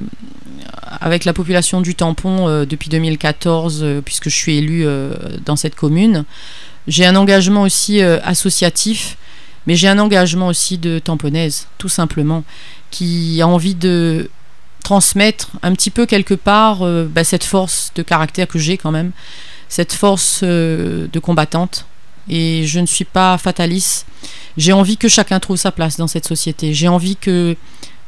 avec 0.99 1.27
la 1.27 1.35
population 1.35 1.83
du 1.83 1.95
tampon 1.95 2.49
euh, 2.49 2.65
depuis 2.65 2.89
2014 2.89 3.81
euh, 3.83 4.01
puisque 4.01 4.31
je 4.31 4.35
suis 4.35 4.57
élue 4.57 4.87
dans 5.45 5.57
cette 5.57 5.75
commune. 5.75 6.25
J'ai 6.89 7.05
un 7.05 7.17
engagement 7.17 7.63
aussi 7.63 8.01
associatif, 8.01 9.19
mais 9.67 9.77
j'ai 9.77 9.89
un 9.89 9.99
engagement 9.99 10.47
aussi 10.47 10.79
de 10.79 10.99
tamponnaise, 11.01 11.67
tout 11.77 11.91
simplement, 11.91 12.45
qui 12.91 13.43
a 13.43 13.49
envie 13.49 13.75
de 13.75 14.31
transmettre 14.85 15.51
un 15.63 15.73
petit 15.75 15.91
peu 15.91 16.07
quelque 16.07 16.35
part 16.35 16.79
bah, 17.09 17.25
cette 17.25 17.43
force 17.43 17.91
de 17.97 18.03
caractère 18.03 18.47
que 18.47 18.61
j'ai 18.61 18.77
quand 18.79 18.93
même, 18.93 19.11
cette 19.69 19.93
force 19.93 20.41
euh, 20.43 21.07
de 21.13 21.19
combattante. 21.19 21.87
Et 22.29 22.67
je 22.67 22.81
ne 22.81 22.87
suis 22.87 23.05
pas 23.05 23.39
fataliste. 23.39 24.07
J'ai 24.57 24.73
envie 24.73 24.97
que 24.97 25.09
chacun 25.09 25.39
trouve 25.39 25.57
sa 25.57 25.71
place 25.71 25.97
dans 25.97 26.09
cette 26.09 26.27
société. 26.27 26.75
J'ai 26.75 26.89
envie 26.89 27.17
que, 27.17 27.57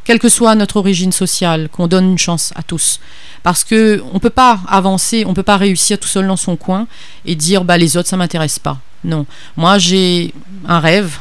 quelle 0.05 0.19
que 0.19 0.29
soit 0.29 0.55
notre 0.55 0.79
origine 0.79 1.13
sociale, 1.13 1.69
qu'on 1.71 1.87
donne 1.87 2.11
une 2.11 2.19
chance 2.19 2.53
à 2.57 2.63
tous. 2.63 3.01
Parce 3.43 3.63
que 3.63 4.03
on 4.13 4.19
peut 4.19 4.31
pas 4.31 4.61
avancer, 4.67 5.25
on 5.27 5.35
peut 5.35 5.43
pas 5.43 5.57
réussir 5.57 5.99
tout 5.99 6.09
seul 6.09 6.27
dans 6.27 6.37
son 6.37 6.57
coin 6.57 6.87
et 7.25 7.35
dire 7.37 7.65
bah 7.65 7.79
les 7.79 7.97
autres 7.97 8.09
ça 8.09 8.17
m'intéresse 8.17 8.59
pas. 8.59 8.81
Non, 9.05 9.27
moi 9.57 9.79
j'ai 9.79 10.35
un 10.67 10.81
rêve 10.81 11.19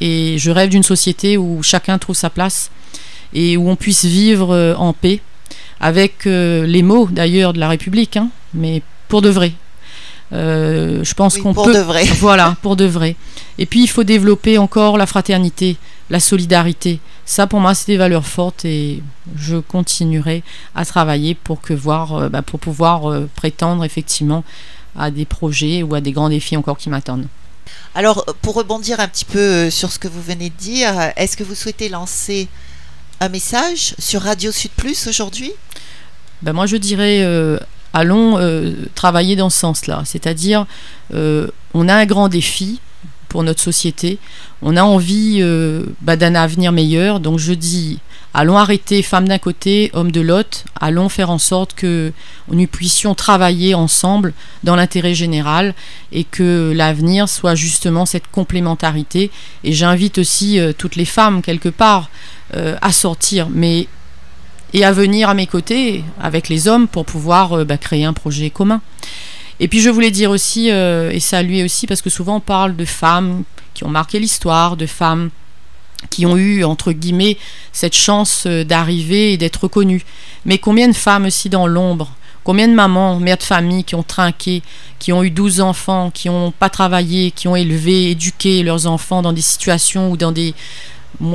et 0.00 0.36
je 0.38 0.50
rêve 0.50 0.70
d'une 0.70 0.82
société 0.82 1.36
où 1.36 1.62
chacun 1.62 1.98
trouve 1.98 2.16
sa 2.16 2.30
place 2.30 2.70
et 3.32 3.56
où 3.56 3.68
on 3.68 3.76
puisse 3.76 4.04
vivre 4.04 4.54
euh, 4.54 4.74
en 4.74 4.92
paix 4.92 5.20
avec 5.80 6.26
euh, 6.26 6.66
les 6.66 6.82
mots 6.82 7.08
d'ailleurs 7.10 7.52
de 7.52 7.60
la 7.60 7.68
République, 7.68 8.16
hein, 8.16 8.30
mais 8.54 8.82
pour 9.08 9.22
de 9.22 9.28
vrai. 9.28 9.52
Euh, 10.32 11.04
je 11.04 11.14
pense 11.14 11.36
Oui, 11.36 11.42
qu'on 11.42 11.54
pour 11.54 11.66
peut 11.66 11.74
de 11.74 11.80
vrai. 11.80 12.04
voilà, 12.18 12.56
pour 12.62 12.76
de 12.76 12.84
vrai. 12.84 13.16
Et 13.58 13.66
puis 13.66 13.82
il 13.82 13.86
faut 13.86 14.04
développer 14.04 14.58
encore 14.58 14.96
la 14.98 15.06
fraternité, 15.06 15.76
la 16.10 16.20
solidarité. 16.20 17.00
Ça 17.24 17.46
pour 17.46 17.60
moi 17.60 17.74
c'est 17.74 17.86
des 17.86 17.96
valeurs 17.96 18.26
fortes 18.26 18.64
et 18.64 19.02
je 19.36 19.56
continuerai 19.56 20.42
à 20.74 20.84
travailler 20.84 21.34
pour 21.34 21.60
que 21.60 21.74
voir, 21.74 22.14
euh, 22.14 22.28
bah, 22.28 22.42
pour 22.42 22.60
pouvoir 22.60 23.10
euh, 23.10 23.28
prétendre 23.36 23.84
effectivement 23.84 24.44
à 24.96 25.10
des 25.10 25.24
projets 25.24 25.82
ou 25.82 25.94
à 25.94 26.00
des 26.00 26.12
grands 26.12 26.28
défis 26.28 26.56
encore 26.56 26.78
qui 26.78 26.88
m'attendent. 26.88 27.26
Alors, 27.94 28.24
pour 28.42 28.54
rebondir 28.54 29.00
un 29.00 29.08
petit 29.08 29.24
peu 29.24 29.70
sur 29.70 29.90
ce 29.90 29.98
que 29.98 30.06
vous 30.08 30.22
venez 30.22 30.50
de 30.50 30.54
dire, 30.54 30.92
est-ce 31.16 31.36
que 31.36 31.44
vous 31.44 31.54
souhaitez 31.54 31.88
lancer 31.88 32.48
un 33.20 33.28
message 33.28 33.94
sur 33.98 34.22
Radio 34.22 34.52
Sud 34.52 34.70
Plus 34.72 35.06
aujourd'hui? 35.06 35.52
Ben 36.42 36.52
moi 36.52 36.66
je 36.66 36.76
dirais 36.76 37.20
euh, 37.22 37.58
allons 37.96 38.36
euh, 38.38 38.72
travailler 38.94 39.36
dans 39.36 39.48
ce 39.48 39.58
sens-là. 39.58 40.02
C'est-à-dire 40.04 40.66
euh, 41.14 41.48
on 41.72 41.88
a 41.88 41.94
un 41.94 42.04
grand 42.04 42.28
défi 42.28 42.80
pour 43.28 43.42
notre 43.42 43.60
société, 43.62 44.18
on 44.60 44.76
a 44.76 44.82
envie 44.82 45.38
euh, 45.40 45.84
bah, 46.02 46.16
d'un 46.16 46.34
avenir 46.34 46.72
meilleur, 46.72 47.20
donc 47.20 47.38
je 47.38 47.54
dis 47.54 47.98
allons 48.34 48.58
arrêter 48.58 49.02
femmes 49.02 49.26
d'un 49.26 49.38
côté, 49.38 49.90
hommes 49.94 50.12
de 50.12 50.20
l'autre, 50.20 50.64
allons 50.78 51.08
faire 51.08 51.30
en 51.30 51.38
sorte 51.38 51.72
que 51.72 52.12
nous 52.50 52.66
puissions 52.66 53.14
travailler 53.14 53.74
ensemble 53.74 54.34
dans 54.62 54.76
l'intérêt 54.76 55.14
général 55.14 55.74
et 56.12 56.24
que 56.24 56.72
l'avenir 56.76 57.30
soit 57.30 57.54
justement 57.54 58.04
cette 58.04 58.30
complémentarité. 58.30 59.30
Et 59.64 59.72
j'invite 59.72 60.18
aussi 60.18 60.60
toutes 60.76 60.96
les 60.96 61.06
femmes 61.06 61.40
quelque 61.40 61.70
part 61.70 62.10
à 62.52 62.92
sortir, 62.92 63.48
mais 63.50 63.88
et 64.76 64.84
à 64.84 64.92
venir 64.92 65.30
à 65.30 65.34
mes 65.34 65.46
côtés 65.46 66.04
avec 66.20 66.50
les 66.50 66.68
hommes 66.68 66.86
pour 66.86 67.06
pouvoir 67.06 67.54
euh, 67.54 67.64
bah, 67.64 67.78
créer 67.78 68.04
un 68.04 68.12
projet 68.12 68.50
commun. 68.50 68.82
Et 69.58 69.68
puis 69.68 69.80
je 69.80 69.88
voulais 69.88 70.10
dire 70.10 70.30
aussi, 70.30 70.70
euh, 70.70 71.10
et 71.10 71.18
saluer 71.18 71.64
aussi, 71.64 71.86
parce 71.86 72.02
que 72.02 72.10
souvent 72.10 72.36
on 72.36 72.40
parle 72.40 72.76
de 72.76 72.84
femmes 72.84 73.44
qui 73.72 73.84
ont 73.84 73.88
marqué 73.88 74.20
l'histoire, 74.20 74.76
de 74.76 74.84
femmes 74.84 75.30
qui 76.10 76.26
ont 76.26 76.36
eu, 76.36 76.62
entre 76.62 76.92
guillemets, 76.92 77.38
cette 77.72 77.96
chance 77.96 78.44
euh, 78.46 78.64
d'arriver 78.64 79.32
et 79.32 79.38
d'être 79.38 79.62
reconnues. 79.62 80.04
Mais 80.44 80.58
combien 80.58 80.88
de 80.88 80.94
femmes 80.94 81.24
aussi 81.24 81.48
dans 81.48 81.66
l'ombre? 81.66 82.12
Combien 82.44 82.68
de 82.68 82.74
mamans, 82.74 83.18
mères 83.18 83.38
de 83.38 83.42
famille 83.42 83.82
qui 83.82 83.94
ont 83.94 84.02
trinqué, 84.02 84.62
qui 84.98 85.10
ont 85.10 85.24
eu 85.24 85.30
12 85.30 85.62
enfants, 85.62 86.10
qui 86.12 86.28
n'ont 86.28 86.50
pas 86.50 86.68
travaillé, 86.68 87.30
qui 87.30 87.48
ont 87.48 87.56
élevé, 87.56 88.10
éduqué 88.10 88.62
leurs 88.62 88.86
enfants 88.86 89.22
dans 89.22 89.32
des 89.32 89.40
situations 89.40 90.10
ou 90.10 90.18
dans 90.18 90.32
des, 90.32 90.54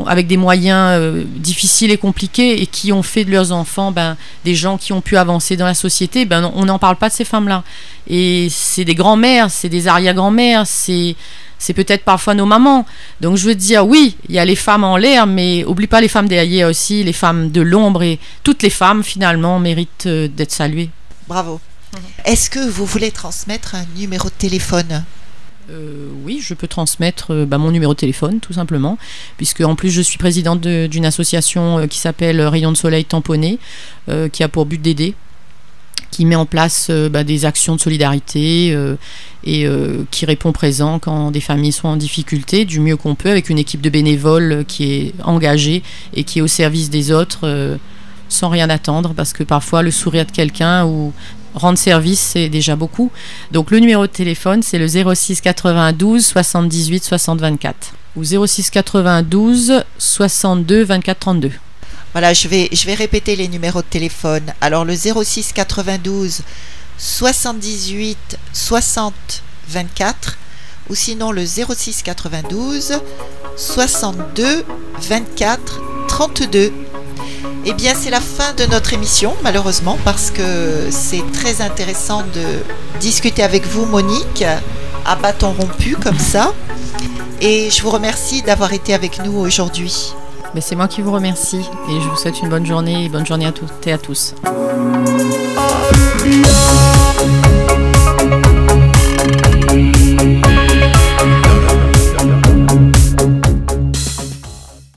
avec 0.07 0.27
des 0.27 0.37
moyens 0.37 0.99
euh, 0.99 1.23
difficiles 1.37 1.91
et 1.91 1.97
compliqués 1.97 2.61
et 2.61 2.67
qui 2.67 2.91
ont 2.91 3.03
fait 3.03 3.25
de 3.25 3.31
leurs 3.31 3.51
enfants 3.51 3.91
ben, 3.91 4.17
des 4.45 4.55
gens 4.55 4.77
qui 4.77 4.93
ont 4.93 5.01
pu 5.01 5.17
avancer 5.17 5.57
dans 5.57 5.65
la 5.65 5.73
société, 5.73 6.25
ben, 6.25 6.51
on 6.55 6.65
n'en 6.65 6.79
parle 6.79 6.97
pas 6.97 7.09
de 7.09 7.13
ces 7.13 7.25
femmes-là. 7.25 7.63
Et 8.07 8.47
c'est 8.49 8.85
des 8.85 8.95
grands-mères, 8.95 9.49
c'est 9.49 9.69
des 9.69 9.87
arrière-grands-mères, 9.87 10.67
c'est 10.67 11.15
c'est 11.61 11.73
peut-être 11.73 12.03
parfois 12.03 12.33
nos 12.33 12.47
mamans. 12.47 12.85
Donc 13.21 13.37
je 13.37 13.45
veux 13.45 13.55
dire, 13.55 13.85
oui, 13.85 14.17
il 14.27 14.35
y 14.35 14.39
a 14.39 14.45
les 14.45 14.55
femmes 14.55 14.83
en 14.83 14.97
l'air, 14.97 15.27
mais 15.27 15.63
oublie 15.65 15.85
pas 15.85 16.01
les 16.01 16.07
femmes 16.07 16.27
derrière 16.27 16.67
aussi, 16.67 17.03
les 17.03 17.13
femmes 17.13 17.51
de 17.51 17.61
l'ombre, 17.61 18.01
et 18.01 18.19
toutes 18.43 18.63
les 18.63 18.71
femmes 18.71 19.03
finalement 19.03 19.59
méritent 19.59 20.07
euh, 20.07 20.27
d'être 20.27 20.51
saluées. 20.51 20.89
Bravo. 21.27 21.61
Mhm. 21.93 21.99
Est-ce 22.25 22.49
que 22.49 22.67
vous 22.67 22.85
voulez 22.85 23.11
transmettre 23.11 23.75
un 23.75 23.85
numéro 23.95 24.29
de 24.29 24.33
téléphone? 24.33 25.03
Euh, 25.69 26.09
oui, 26.25 26.39
je 26.41 26.53
peux 26.53 26.67
transmettre 26.67 27.31
euh, 27.31 27.45
bah, 27.45 27.57
mon 27.57 27.71
numéro 27.71 27.93
de 27.93 27.99
téléphone, 27.99 28.39
tout 28.39 28.53
simplement, 28.53 28.97
puisque 29.37 29.61
en 29.61 29.75
plus 29.75 29.91
je 29.91 30.01
suis 30.01 30.17
présidente 30.17 30.61
d'une 30.61 31.05
association 31.05 31.87
qui 31.87 31.99
s'appelle 31.99 32.41
Rayon 32.41 32.71
de 32.71 32.77
Soleil 32.77 33.05
Tamponné, 33.05 33.59
qui 34.31 34.43
a 34.43 34.47
pour 34.47 34.65
but 34.65 34.81
d'aider 34.81 35.15
qui 36.11 36.25
met 36.25 36.35
en 36.35 36.45
place 36.45 36.87
euh, 36.89 37.09
bah, 37.09 37.23
des 37.23 37.45
actions 37.45 37.75
de 37.75 37.81
solidarité 37.81 38.71
euh, 38.73 38.95
et 39.43 39.65
euh, 39.65 40.03
qui 40.11 40.25
répond 40.25 40.51
présent 40.51 40.99
quand 40.99 41.31
des 41.31 41.39
familles 41.39 41.71
sont 41.71 41.87
en 41.87 41.95
difficulté 41.95 42.65
du 42.65 42.79
mieux 42.79 42.97
qu'on 42.97 43.15
peut 43.15 43.31
avec 43.31 43.49
une 43.49 43.57
équipe 43.57 43.81
de 43.81 43.89
bénévoles 43.89 44.65
qui 44.67 44.91
est 44.93 45.13
engagée 45.23 45.81
et 46.13 46.23
qui 46.23 46.39
est 46.39 46.41
au 46.41 46.47
service 46.47 46.89
des 46.89 47.11
autres 47.11 47.79
sans 48.29 48.49
rien 48.49 48.69
attendre 48.69 49.13
parce 49.15 49.33
que 49.33 49.43
parfois 49.43 49.81
le 49.81 49.91
sourire 49.91 50.25
de 50.25 50.31
quelqu'un 50.31 50.85
ou 50.85 51.13
rendre 51.53 51.77
service 51.77 52.19
c'est 52.19 52.49
déjà 52.49 52.75
beaucoup. 52.75 53.11
Donc 53.51 53.71
le 53.71 53.79
numéro 53.79 54.07
de 54.07 54.11
téléphone 54.11 54.61
c'est 54.63 54.77
le 54.77 54.87
06 54.87 55.41
92 55.41 56.25
78 56.25 57.03
60 57.03 57.39
24 57.39 57.93
ou 58.15 58.23
06 58.23 58.69
92 58.69 59.83
62 59.97 60.83
24 60.83 61.19
32. 61.19 61.51
Voilà, 62.13 62.33
je 62.33 62.49
vais, 62.49 62.67
je 62.73 62.85
vais 62.85 62.93
répéter 62.93 63.37
les 63.37 63.47
numéros 63.47 63.81
de 63.81 63.87
téléphone. 63.87 64.53
Alors 64.59 64.83
le 64.83 64.95
06 64.95 65.53
92 65.53 66.41
78 66.97 68.37
60 68.51 69.13
24 69.69 70.37
ou 70.89 70.95
sinon 70.95 71.31
le 71.31 71.45
06 71.45 72.03
92 72.03 72.99
62 73.55 74.65
24 74.99 75.81
32. 76.09 76.73
Eh 77.65 77.73
bien, 77.73 77.93
c'est 77.95 78.09
la 78.09 78.19
fin 78.19 78.53
de 78.53 78.65
notre 78.65 78.93
émission, 78.93 79.35
malheureusement, 79.43 79.97
parce 80.03 80.31
que 80.31 80.87
c'est 80.89 81.23
très 81.31 81.61
intéressant 81.61 82.23
de 82.33 82.99
discuter 82.99 83.43
avec 83.43 83.65
vous, 83.67 83.85
Monique, 83.85 84.43
à 85.05 85.15
bâton 85.15 85.53
rompu 85.53 85.95
comme 85.95 86.17
ça. 86.19 86.53
Et 87.39 87.69
je 87.69 87.81
vous 87.81 87.89
remercie 87.89 88.41
d'avoir 88.41 88.73
été 88.73 88.93
avec 88.93 89.23
nous 89.23 89.37
aujourd'hui. 89.37 90.13
Mais 90.53 90.61
c'est 90.61 90.75
moi 90.75 90.87
qui 90.87 91.01
vous 91.01 91.11
remercie 91.11 91.61
et 91.89 92.01
je 92.01 92.07
vous 92.07 92.17
souhaite 92.17 92.41
une 92.41 92.49
bonne 92.49 92.65
journée 92.65 93.05
et 93.05 93.09
bonne 93.09 93.25
journée 93.25 93.45
à 93.45 93.51
toutes 93.51 93.87
et 93.87 93.93
à 93.93 93.97
tous. 93.97 94.35